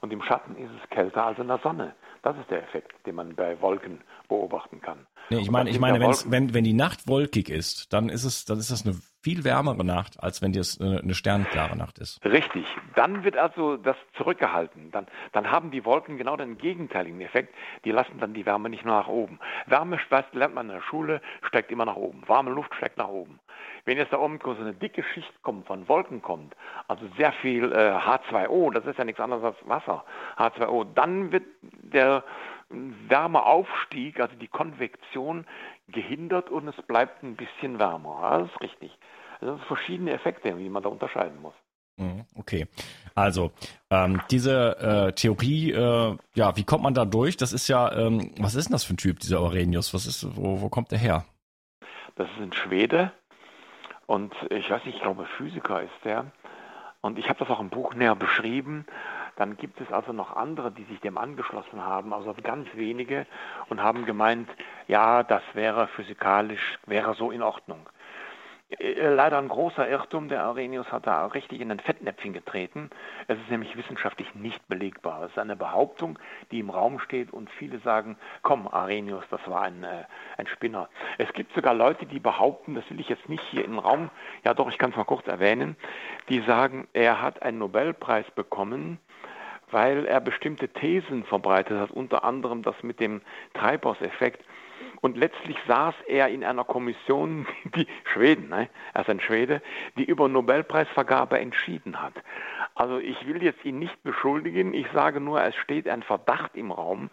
Und 0.00 0.12
im 0.12 0.22
Schatten 0.22 0.56
ist 0.56 0.70
es 0.82 0.90
kälter 0.90 1.24
als 1.26 1.38
in 1.38 1.48
der 1.48 1.58
Sonne. 1.58 1.94
Das 2.22 2.36
ist 2.36 2.50
der 2.50 2.62
Effekt, 2.62 2.92
den 3.06 3.14
man 3.14 3.34
bei 3.36 3.60
Wolken 3.60 4.02
beobachten 4.28 4.80
kann. 4.80 5.06
Nee, 5.30 5.38
ich 5.38 5.50
meine, 5.50 5.70
ich 5.70 5.78
meine, 5.78 6.00
wenn, 6.26 6.54
wenn 6.54 6.64
die 6.64 6.72
Nacht 6.72 7.08
wolkig 7.08 7.48
ist, 7.48 7.92
dann 7.92 8.08
ist 8.08 8.24
es, 8.24 8.44
dann 8.44 8.58
ist 8.58 8.70
das 8.70 8.84
eine 8.84 8.94
viel 9.24 9.42
wärmere 9.42 9.84
Nacht, 9.84 10.22
als 10.22 10.42
wenn 10.42 10.52
das 10.52 10.78
eine, 10.78 11.14
sternklare 11.14 11.76
Nacht 11.78 11.98
ist. 11.98 12.22
Richtig. 12.26 12.66
Dann 12.94 13.24
wird 13.24 13.38
also 13.38 13.78
das 13.78 13.96
zurückgehalten. 14.18 14.90
Dann, 14.90 15.06
dann 15.32 15.50
haben 15.50 15.70
die 15.70 15.86
Wolken 15.86 16.18
genau 16.18 16.36
den 16.36 16.58
gegenteiligen 16.58 17.22
Effekt. 17.22 17.54
Die 17.86 17.90
lassen 17.90 18.18
dann 18.20 18.34
die 18.34 18.44
Wärme 18.44 18.68
nicht 18.68 18.84
mehr 18.84 18.92
nach 18.92 19.08
oben. 19.08 19.40
Wärme, 19.64 19.98
lernt 20.32 20.54
man 20.54 20.68
in 20.68 20.74
der 20.74 20.82
Schule, 20.82 21.22
steigt 21.48 21.70
immer 21.70 21.86
nach 21.86 21.96
oben. 21.96 22.22
Warme 22.26 22.50
Luft 22.50 22.74
steigt 22.74 22.98
nach 22.98 23.08
oben. 23.08 23.40
Wenn 23.86 23.96
jetzt 23.96 24.12
da 24.12 24.18
oben 24.18 24.38
so 24.42 24.50
eine 24.50 24.74
dicke 24.74 25.02
Schicht 25.02 25.42
kommt, 25.42 25.66
von 25.66 25.88
Wolken 25.88 26.20
kommt, 26.20 26.54
also 26.88 27.06
sehr 27.16 27.32
viel 27.32 27.72
äh, 27.72 27.96
H2O, 27.96 28.72
das 28.72 28.84
ist 28.84 28.98
ja 28.98 29.04
nichts 29.04 29.20
anderes 29.20 29.42
als 29.42 29.56
Wasser, 29.66 30.04
H2O, 30.36 30.86
dann 30.94 31.32
wird 31.32 31.44
der 31.62 32.24
Wärmeaufstieg, 32.70 34.20
also 34.20 34.34
die 34.36 34.48
Konvektion, 34.48 35.46
gehindert 35.88 36.50
und 36.50 36.68
es 36.68 36.76
bleibt 36.86 37.22
ein 37.22 37.36
bisschen 37.36 37.78
wärmer. 37.78 38.18
Ja, 38.22 38.38
Das 38.40 38.50
ist 38.50 38.60
richtig. 38.60 38.98
Also 39.40 39.46
Das 39.52 39.56
sind 39.56 39.66
verschiedene 39.66 40.12
Effekte, 40.12 40.56
wie 40.58 40.68
man 40.68 40.82
da 40.82 40.88
unterscheiden 40.88 41.40
muss. 41.40 41.54
Mhm, 41.96 42.24
Okay. 42.36 42.66
Also 43.14 43.52
ähm, 43.90 44.20
diese 44.30 45.06
äh, 45.08 45.12
Theorie, 45.12 45.70
äh, 45.70 46.16
ja, 46.34 46.56
wie 46.56 46.64
kommt 46.64 46.82
man 46.82 46.94
da 46.94 47.04
durch? 47.04 47.36
Das 47.36 47.52
ist 47.52 47.68
ja, 47.68 47.92
ähm, 47.92 48.32
was 48.40 48.56
ist 48.56 48.64
denn 48.68 48.72
das 48.72 48.82
für 48.82 48.94
ein 48.94 48.96
Typ, 48.96 49.20
dieser 49.20 49.38
Arrhenius? 49.38 49.94
Was 49.94 50.06
ist, 50.06 50.36
wo, 50.36 50.60
wo 50.60 50.68
kommt 50.68 50.90
der 50.90 50.98
her? 50.98 51.24
Das 52.16 52.28
ist 52.30 52.40
ein 52.40 52.52
Schwede 52.52 53.12
und 54.06 54.34
ich 54.50 54.68
weiß 54.68 54.84
nicht, 54.84 54.96
ich 54.96 55.02
glaube 55.02 55.26
Physiker 55.36 55.82
ist 55.82 55.92
der. 56.04 56.32
Und 57.00 57.18
ich 57.18 57.28
habe 57.28 57.38
das 57.38 57.50
auch 57.50 57.60
im 57.60 57.68
Buch 57.68 57.94
näher 57.94 58.16
beschrieben. 58.16 58.86
Dann 59.36 59.56
gibt 59.56 59.80
es 59.80 59.92
also 59.92 60.12
noch 60.12 60.36
andere, 60.36 60.70
die 60.70 60.84
sich 60.84 61.00
dem 61.00 61.18
angeschlossen 61.18 61.84
haben, 61.84 62.12
also 62.12 62.34
ganz 62.42 62.68
wenige, 62.74 63.26
und 63.68 63.82
haben 63.82 64.04
gemeint, 64.04 64.48
ja, 64.86 65.22
das 65.22 65.42
wäre 65.54 65.88
physikalisch, 65.88 66.78
wäre 66.86 67.14
so 67.14 67.30
in 67.30 67.42
Ordnung. 67.42 67.88
Äh, 68.70 69.08
leider 69.08 69.38
ein 69.38 69.48
großer 69.48 69.88
Irrtum. 69.88 70.28
Der 70.28 70.44
Arrhenius 70.44 70.90
hat 70.90 71.06
da 71.06 71.26
richtig 71.26 71.60
in 71.60 71.70
ein 71.70 71.80
Fettnäpfchen 71.80 72.32
getreten. 72.32 72.90
Es 73.28 73.38
ist 73.38 73.50
nämlich 73.50 73.76
wissenschaftlich 73.76 74.34
nicht 74.34 74.66
belegbar. 74.68 75.22
Es 75.24 75.32
ist 75.32 75.38
eine 75.38 75.56
Behauptung, 75.56 76.18
die 76.50 76.60
im 76.60 76.70
Raum 76.70 76.98
steht 76.98 77.32
und 77.32 77.50
viele 77.50 77.78
sagen, 77.80 78.16
komm, 78.42 78.66
Arrhenius, 78.68 79.24
das 79.30 79.40
war 79.46 79.62
ein, 79.62 79.84
äh, 79.84 80.04
ein 80.38 80.46
Spinner. 80.46 80.88
Es 81.18 81.32
gibt 81.32 81.54
sogar 81.54 81.74
Leute, 81.74 82.06
die 82.06 82.20
behaupten, 82.20 82.74
das 82.74 82.88
will 82.90 83.00
ich 83.00 83.08
jetzt 83.08 83.28
nicht 83.28 83.44
hier 83.50 83.64
im 83.64 83.78
Raum, 83.78 84.10
ja 84.44 84.54
doch, 84.54 84.68
ich 84.68 84.78
kann 84.78 84.90
es 84.90 84.96
mal 84.96 85.04
kurz 85.04 85.26
erwähnen, 85.26 85.76
die 86.28 86.40
sagen, 86.40 86.88
er 86.92 87.20
hat 87.20 87.42
einen 87.42 87.58
Nobelpreis 87.58 88.30
bekommen, 88.30 88.98
weil 89.70 90.06
er 90.06 90.20
bestimmte 90.20 90.68
Thesen 90.68 91.24
verbreitet 91.24 91.78
hat, 91.78 91.90
unter 91.90 92.24
anderem 92.24 92.62
das 92.62 92.82
mit 92.82 93.00
dem 93.00 93.22
Treibhauseffekt. 93.54 94.44
Und 95.04 95.18
letztlich 95.18 95.58
saß 95.68 95.94
er 96.06 96.28
in 96.28 96.42
einer 96.42 96.64
Kommission, 96.64 97.46
die 97.76 97.86
Schweden, 98.10 98.48
ne? 98.48 98.70
er 98.94 99.02
ist 99.02 99.10
ein 99.10 99.20
Schwede, 99.20 99.60
die 99.98 100.04
über 100.04 100.30
Nobelpreisvergabe 100.30 101.38
entschieden 101.38 102.00
hat. 102.00 102.14
Also 102.74 102.96
ich 103.00 103.26
will 103.26 103.42
jetzt 103.42 103.62
ihn 103.66 103.78
nicht 103.78 104.02
beschuldigen, 104.02 104.72
ich 104.72 104.86
sage 104.94 105.20
nur, 105.20 105.42
es 105.42 105.54
steht 105.56 105.88
ein 105.88 106.02
Verdacht 106.02 106.56
im 106.56 106.70
Raum, 106.70 107.10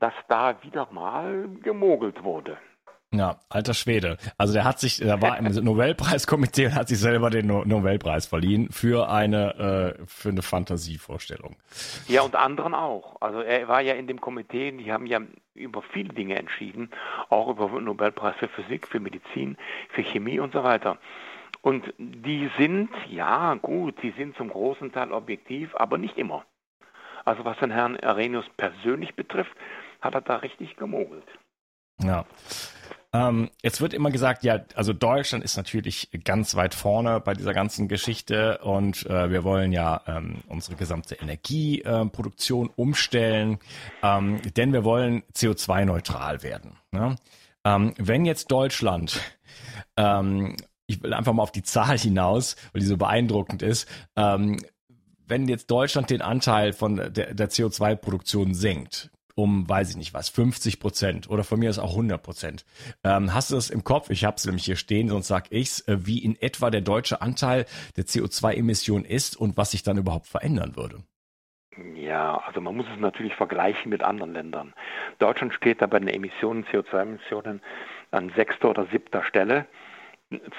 dass 0.00 0.12
da 0.28 0.62
wieder 0.62 0.88
mal 0.92 1.48
gemogelt 1.62 2.22
wurde. 2.24 2.58
Ja, 3.12 3.40
alter 3.48 3.74
Schwede. 3.74 4.18
Also 4.38 4.52
der 4.52 4.62
hat 4.62 4.78
sich, 4.78 4.98
der 4.98 5.20
war 5.20 5.36
im 5.36 5.46
Nobelpreiskomitee 5.46 6.66
und 6.66 6.74
hat 6.76 6.86
sich 6.86 7.00
selber 7.00 7.28
den 7.28 7.48
no 7.48 7.64
Nobelpreis 7.64 8.26
verliehen 8.26 8.68
für 8.70 9.08
eine 9.08 9.96
äh, 9.98 10.06
für 10.06 10.28
eine 10.28 10.42
Fantasievorstellung. 10.42 11.56
Ja, 12.06 12.22
und 12.22 12.36
anderen 12.36 12.72
auch. 12.72 13.20
Also 13.20 13.40
er 13.40 13.66
war 13.66 13.80
ja 13.80 13.94
in 13.94 14.06
dem 14.06 14.20
Komitee, 14.20 14.70
die 14.70 14.92
haben 14.92 15.06
ja 15.06 15.20
über 15.54 15.82
viele 15.82 16.14
Dinge 16.14 16.36
entschieden, 16.36 16.90
auch 17.30 17.48
über 17.48 17.68
den 17.68 17.84
Nobelpreis 17.84 18.36
für 18.36 18.46
Physik, 18.46 18.86
für 18.86 19.00
Medizin, 19.00 19.56
für 19.88 20.02
Chemie 20.04 20.38
und 20.38 20.52
so 20.52 20.62
weiter. 20.62 20.96
Und 21.62 21.92
die 21.98 22.48
sind, 22.58 22.90
ja 23.08 23.54
gut, 23.54 24.00
die 24.04 24.12
sind 24.12 24.36
zum 24.36 24.50
großen 24.50 24.92
Teil 24.92 25.10
objektiv, 25.12 25.74
aber 25.74 25.98
nicht 25.98 26.16
immer. 26.16 26.44
Also 27.24 27.44
was 27.44 27.58
den 27.58 27.72
Herrn 27.72 27.98
Arrhenius 27.98 28.46
persönlich 28.56 29.16
betrifft, 29.16 29.52
hat 30.00 30.14
er 30.14 30.20
da 30.20 30.36
richtig 30.36 30.76
gemogelt. 30.76 31.26
Ja. 32.02 32.24
Ähm, 33.12 33.50
jetzt 33.62 33.80
wird 33.80 33.92
immer 33.92 34.10
gesagt, 34.10 34.44
ja, 34.44 34.60
also 34.74 34.92
Deutschland 34.92 35.42
ist 35.42 35.56
natürlich 35.56 36.10
ganz 36.24 36.54
weit 36.54 36.74
vorne 36.74 37.20
bei 37.20 37.34
dieser 37.34 37.52
ganzen 37.52 37.88
Geschichte 37.88 38.58
und 38.58 39.04
äh, 39.06 39.30
wir 39.30 39.42
wollen 39.42 39.72
ja 39.72 40.00
ähm, 40.06 40.42
unsere 40.46 40.76
gesamte 40.76 41.16
Energieproduktion 41.16 42.68
äh, 42.68 42.72
umstellen, 42.76 43.58
ähm, 44.02 44.40
denn 44.56 44.72
wir 44.72 44.84
wollen 44.84 45.22
CO2-neutral 45.34 46.44
werden. 46.44 46.76
Ne? 46.92 47.16
Ähm, 47.64 47.94
wenn 47.98 48.24
jetzt 48.24 48.52
Deutschland 48.52 49.20
ähm, 49.96 50.56
ich 50.90 51.02
will 51.02 51.14
einfach 51.14 51.32
mal 51.32 51.44
auf 51.44 51.52
die 51.52 51.62
Zahl 51.62 51.96
hinaus, 51.96 52.56
weil 52.72 52.80
die 52.80 52.86
so 52.86 52.96
beeindruckend 52.96 53.62
ist. 53.62 53.88
Ähm, 54.16 54.58
wenn 55.26 55.46
jetzt 55.46 55.70
Deutschland 55.70 56.10
den 56.10 56.20
Anteil 56.22 56.72
von 56.72 56.96
der, 56.96 57.32
der 57.32 57.48
CO2-Produktion 57.48 58.54
senkt, 58.54 59.10
um, 59.40 59.68
weiß 59.68 59.90
ich 59.90 59.96
nicht 59.96 60.14
was, 60.14 60.28
50 60.28 60.80
Prozent 60.80 61.30
oder 61.30 61.44
von 61.44 61.58
mir 61.58 61.70
ist 61.70 61.78
auch 61.78 61.90
100 61.90 62.22
Prozent. 62.22 62.64
Ähm, 63.04 63.32
hast 63.32 63.50
du 63.50 63.54
das 63.54 63.70
im 63.70 63.84
Kopf? 63.84 64.10
Ich 64.10 64.24
habe 64.24 64.36
es 64.36 64.44
nämlich 64.44 64.64
hier 64.64 64.76
stehen, 64.76 65.08
sonst 65.08 65.28
sag 65.28 65.50
ich's, 65.50 65.80
äh, 65.88 66.06
wie 66.06 66.18
in 66.18 66.40
etwa 66.40 66.70
der 66.70 66.82
deutsche 66.82 67.22
Anteil 67.22 67.66
der 67.96 68.04
CO2-Emission 68.04 69.04
ist 69.04 69.36
und 69.36 69.56
was 69.56 69.70
sich 69.70 69.82
dann 69.82 69.98
überhaupt 69.98 70.26
verändern 70.26 70.76
würde. 70.76 70.98
Ja, 71.94 72.38
also 72.46 72.60
man 72.60 72.76
muss 72.76 72.86
es 72.92 73.00
natürlich 73.00 73.34
vergleichen 73.34 73.90
mit 73.90 74.02
anderen 74.02 74.34
Ländern. 74.34 74.74
Deutschland 75.18 75.54
steht 75.54 75.80
da 75.80 75.86
bei 75.86 75.98
den 75.98 76.08
Emissionen, 76.08 76.64
CO2-Emissionen 76.64 77.62
an 78.10 78.32
sechster 78.36 78.70
oder 78.70 78.86
siebter 78.86 79.22
Stelle. 79.22 79.66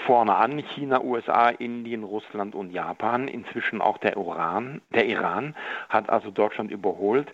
Vorne 0.06 0.36
an 0.36 0.58
China, 0.58 1.02
USA, 1.02 1.50
Indien, 1.50 2.04
Russland 2.04 2.56
und 2.56 2.72
Japan, 2.72 3.28
inzwischen 3.28 3.82
auch 3.82 3.98
der 4.00 4.18
Iran, 4.18 4.82
der 4.94 5.06
Iran 5.06 5.56
hat 5.88 6.10
also 6.10 6.32
Deutschland 6.32 6.72
überholt. 6.72 7.34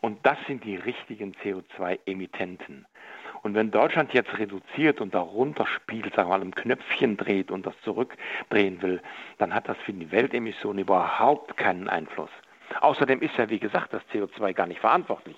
Und 0.00 0.24
das 0.24 0.38
sind 0.46 0.64
die 0.64 0.76
richtigen 0.76 1.34
CO2-Emittenten. 1.42 2.86
Und 3.42 3.54
wenn 3.54 3.70
Deutschland 3.70 4.12
jetzt 4.14 4.36
reduziert 4.38 5.00
und 5.00 5.14
darunter 5.14 5.66
spielt, 5.66 6.14
sagen 6.14 6.28
wir 6.28 6.38
mal, 6.38 6.44
ein 6.44 6.54
Knöpfchen 6.54 7.16
dreht 7.16 7.50
und 7.50 7.66
das 7.66 7.74
zurückdrehen 7.82 8.82
will, 8.82 9.00
dann 9.38 9.54
hat 9.54 9.68
das 9.68 9.76
für 9.78 9.92
die 9.92 10.10
Weltemissionen 10.10 10.80
überhaupt 10.80 11.56
keinen 11.56 11.88
Einfluss. 11.88 12.30
Außerdem 12.80 13.22
ist 13.22 13.36
ja, 13.36 13.48
wie 13.48 13.58
gesagt, 13.58 13.92
das 13.92 14.02
CO2 14.12 14.52
gar 14.52 14.66
nicht 14.66 14.80
verantwortlich 14.80 15.36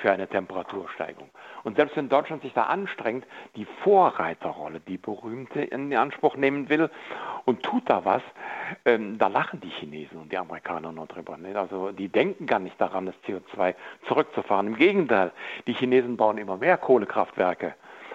für 0.00 0.10
eine 0.10 0.26
Temperatursteigung. 0.28 1.30
Und 1.62 1.76
selbst 1.76 1.96
wenn 1.96 2.08
Deutschland 2.08 2.42
sich 2.42 2.52
da 2.52 2.64
anstrengt, 2.64 3.26
die 3.56 3.66
Vorreiterrolle, 3.84 4.80
die 4.80 4.98
berühmte, 4.98 5.62
in 5.62 5.94
Anspruch 5.94 6.36
nehmen 6.36 6.68
will 6.68 6.90
und 7.44 7.62
tut 7.62 7.88
da 7.88 8.04
was, 8.04 8.22
ähm, 8.84 9.18
da 9.18 9.28
lachen 9.28 9.60
die 9.60 9.68
Chinesen 9.68 10.18
und 10.18 10.32
die 10.32 10.38
Amerikaner 10.38 10.92
noch 10.92 11.08
drüber. 11.08 11.36
Nicht? 11.36 11.56
Also 11.56 11.92
die 11.92 12.08
denken 12.08 12.46
gar 12.46 12.58
nicht 12.58 12.80
daran, 12.80 13.06
das 13.06 13.14
CO2 13.26 13.74
zurückzufahren. 14.06 14.68
Im 14.68 14.76
Gegenteil, 14.76 15.32
die 15.66 15.74
Chinesen 15.74 16.16
bauen 16.16 16.38
immer 16.38 16.56
mehr 16.56 16.76
Kohlekraftwerke 16.76 17.74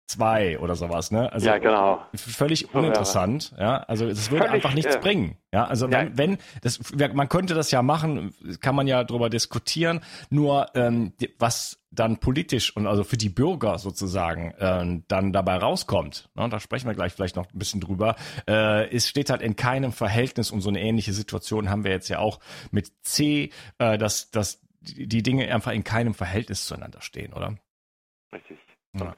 zwei 0.07 0.59
oder 0.59 0.77
sowas, 0.77 1.11
ne? 1.11 1.33
Also 1.33 1.47
ja, 1.47 1.59
genau. 1.59 2.05
Völlig 2.14 2.75
uninteressant, 2.75 3.55
ja. 3.59 3.79
Also 3.85 4.07
es 4.07 4.31
würde 4.31 4.45
völlig, 4.45 4.55
einfach 4.55 4.75
nichts 4.75 4.97
äh, 4.97 4.99
bringen. 4.99 5.37
Ja, 5.53 5.64
also 5.64 5.90
wenn, 5.90 6.09
ja. 6.09 6.19
wenn 6.19 6.38
das, 6.62 6.81
man 7.14 7.29
könnte 7.29 7.55
das 7.55 7.71
ja 7.71 7.83
machen, 7.83 8.35
kann 8.61 8.75
man 8.75 8.87
ja 8.87 9.03
darüber 9.05 9.31
diskutieren. 9.31 10.01
Nur 10.31 10.67
ähm, 10.75 11.14
was 11.38 11.81
dann 11.90 12.19
politisch 12.19 12.77
und 12.77 12.87
also 12.87 13.05
für 13.05 13.17
die 13.17 13.29
Bürger 13.29 13.79
sozusagen 13.79 14.51
äh, 14.59 15.03
dann 15.09 15.33
dabei 15.33 15.57
rauskommt, 15.57 16.29
ne, 16.35 16.49
da 16.49 16.61
sprechen 16.61 16.87
wir 16.87 16.95
gleich 16.95 17.12
vielleicht 17.12 17.37
noch 17.37 17.47
ein 17.47 17.59
bisschen 17.59 17.81
drüber, 17.81 18.17
äh, 18.49 18.90
es 18.95 19.09
steht 19.09 19.31
halt 19.31 19.43
in 19.43 19.57
keinem 19.57 19.93
Verhältnis 19.93 20.51
und 20.51 20.61
so 20.61 20.69
eine 20.69 20.81
ähnliche 20.81 21.12
Situation 21.12 21.71
haben 21.71 21.85
wir 21.85 21.93
jetzt 21.93 22.09
ja 22.09 22.19
auch 22.19 22.40
mit 22.73 22.93
C, 23.03 23.51
äh, 23.79 23.97
dass, 23.97 24.31
dass 24.31 24.61
die 24.81 25.23
Dinge 25.23 25.53
einfach 25.55 25.73
in 25.73 25.85
keinem 25.85 26.14
Verhältnis 26.14 26.67
zueinander 26.67 27.01
stehen, 27.01 27.33
oder? 27.33 27.55
Richtig. 28.35 28.59
Ja. 28.94 29.14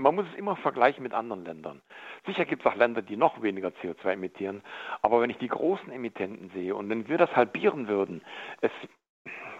Man 0.00 0.14
muss 0.14 0.26
es 0.26 0.34
immer 0.34 0.56
vergleichen 0.56 1.02
mit 1.02 1.12
anderen 1.12 1.44
Ländern. 1.44 1.82
Sicher 2.26 2.44
gibt 2.44 2.64
es 2.64 2.70
auch 2.70 2.76
Länder, 2.76 3.02
die 3.02 3.16
noch 3.16 3.42
weniger 3.42 3.68
CO2 3.68 4.12
emittieren, 4.12 4.62
aber 5.02 5.20
wenn 5.20 5.30
ich 5.30 5.38
die 5.38 5.48
großen 5.48 5.90
Emittenten 5.92 6.50
sehe 6.50 6.74
und 6.74 6.88
wenn 6.88 7.08
wir 7.08 7.18
das 7.18 7.34
halbieren 7.36 7.86
würden, 7.86 8.22
es, 8.60 8.72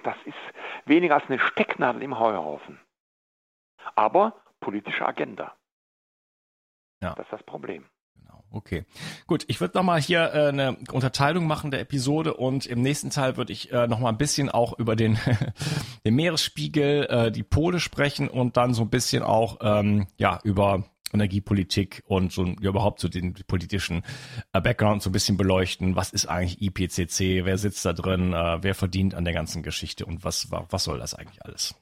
das 0.03 0.17
ist 0.25 0.37
weniger 0.87 1.15
als 1.15 1.27
eine 1.29 1.39
Stecknadel 1.39 2.03
im 2.03 2.19
Heuhaufen. 2.19 2.81
Aber 3.95 4.35
politische 4.61 5.07
Agenda. 5.07 5.55
Ja. 7.03 7.15
Das 7.15 7.27
ist 7.27 7.33
das 7.33 7.43
Problem. 7.45 7.87
Okay, 8.53 8.85
gut. 9.27 9.45
Ich 9.49 9.61
würde 9.61 9.77
nochmal 9.77 10.01
hier 10.01 10.33
äh, 10.35 10.49
eine 10.49 10.77
Unterteilung 10.93 11.47
machen 11.47 11.71
der 11.71 11.81
Episode 11.81 12.35
und 12.35 12.67
im 12.67 12.83
nächsten 12.83 13.11
Teil 13.11 13.37
würde 13.37 13.53
ich 13.53 13.73
äh, 13.73 13.87
nochmal 13.87 14.13
ein 14.13 14.19
bisschen 14.19 14.49
auch 14.51 14.79
über 14.79 14.97
den, 14.97 15.19
den 16.05 16.15
Meeresspiegel, 16.15 17.07
äh, 17.07 17.33
die 17.33 17.45
Pole 17.45 17.79
sprechen 17.79 18.29
und 18.29 18.57
dann 18.57 18.75
so 18.75 18.83
ein 18.83 18.91
bisschen 18.91 19.23
auch 19.23 19.59
ähm, 19.63 20.07
ja 20.17 20.41
über 20.43 20.85
Energiepolitik 21.13 22.03
und 22.07 22.33
so 22.33 22.45
ja, 22.45 22.71
überhaupt 22.71 23.01
so 23.01 23.09
den 23.09 23.35
politischen 23.35 24.03
äh, 24.53 24.61
Background 24.61 25.03
so 25.03 25.11
ein 25.11 25.13
bisschen 25.13 25.37
beleuchten. 25.37 25.97
Was 25.97 26.11
ist 26.11 26.27
eigentlich 26.27 26.61
IPCC? 26.61 27.45
Wer 27.45 27.59
sitzt 27.59 27.85
da 27.85 27.93
drin? 27.93 28.33
Äh, 28.33 28.59
wer 28.63 28.75
verdient 28.75 29.15
an 29.15 29.25
der 29.25 29.35
ganzen 29.35 29.63
Geschichte 29.63 30.07
und 30.07 30.25
was 30.25 30.51
was 30.51 30.85
soll 30.85 30.99
das 30.99 31.15
eigentlich 31.15 31.45
alles? 31.45 31.75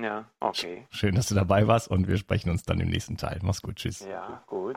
Ja, 0.00 0.30
okay. 0.38 0.86
Schön, 0.90 1.14
dass 1.14 1.28
du 1.28 1.34
dabei 1.34 1.66
warst 1.66 1.88
und 1.88 2.06
wir 2.06 2.16
sprechen 2.16 2.50
uns 2.50 2.62
dann 2.62 2.78
im 2.78 2.88
nächsten 2.88 3.16
Teil. 3.16 3.40
Mach's 3.42 3.62
gut, 3.62 3.76
tschüss. 3.76 4.00
Ja, 4.00 4.42
gut. 4.46 4.76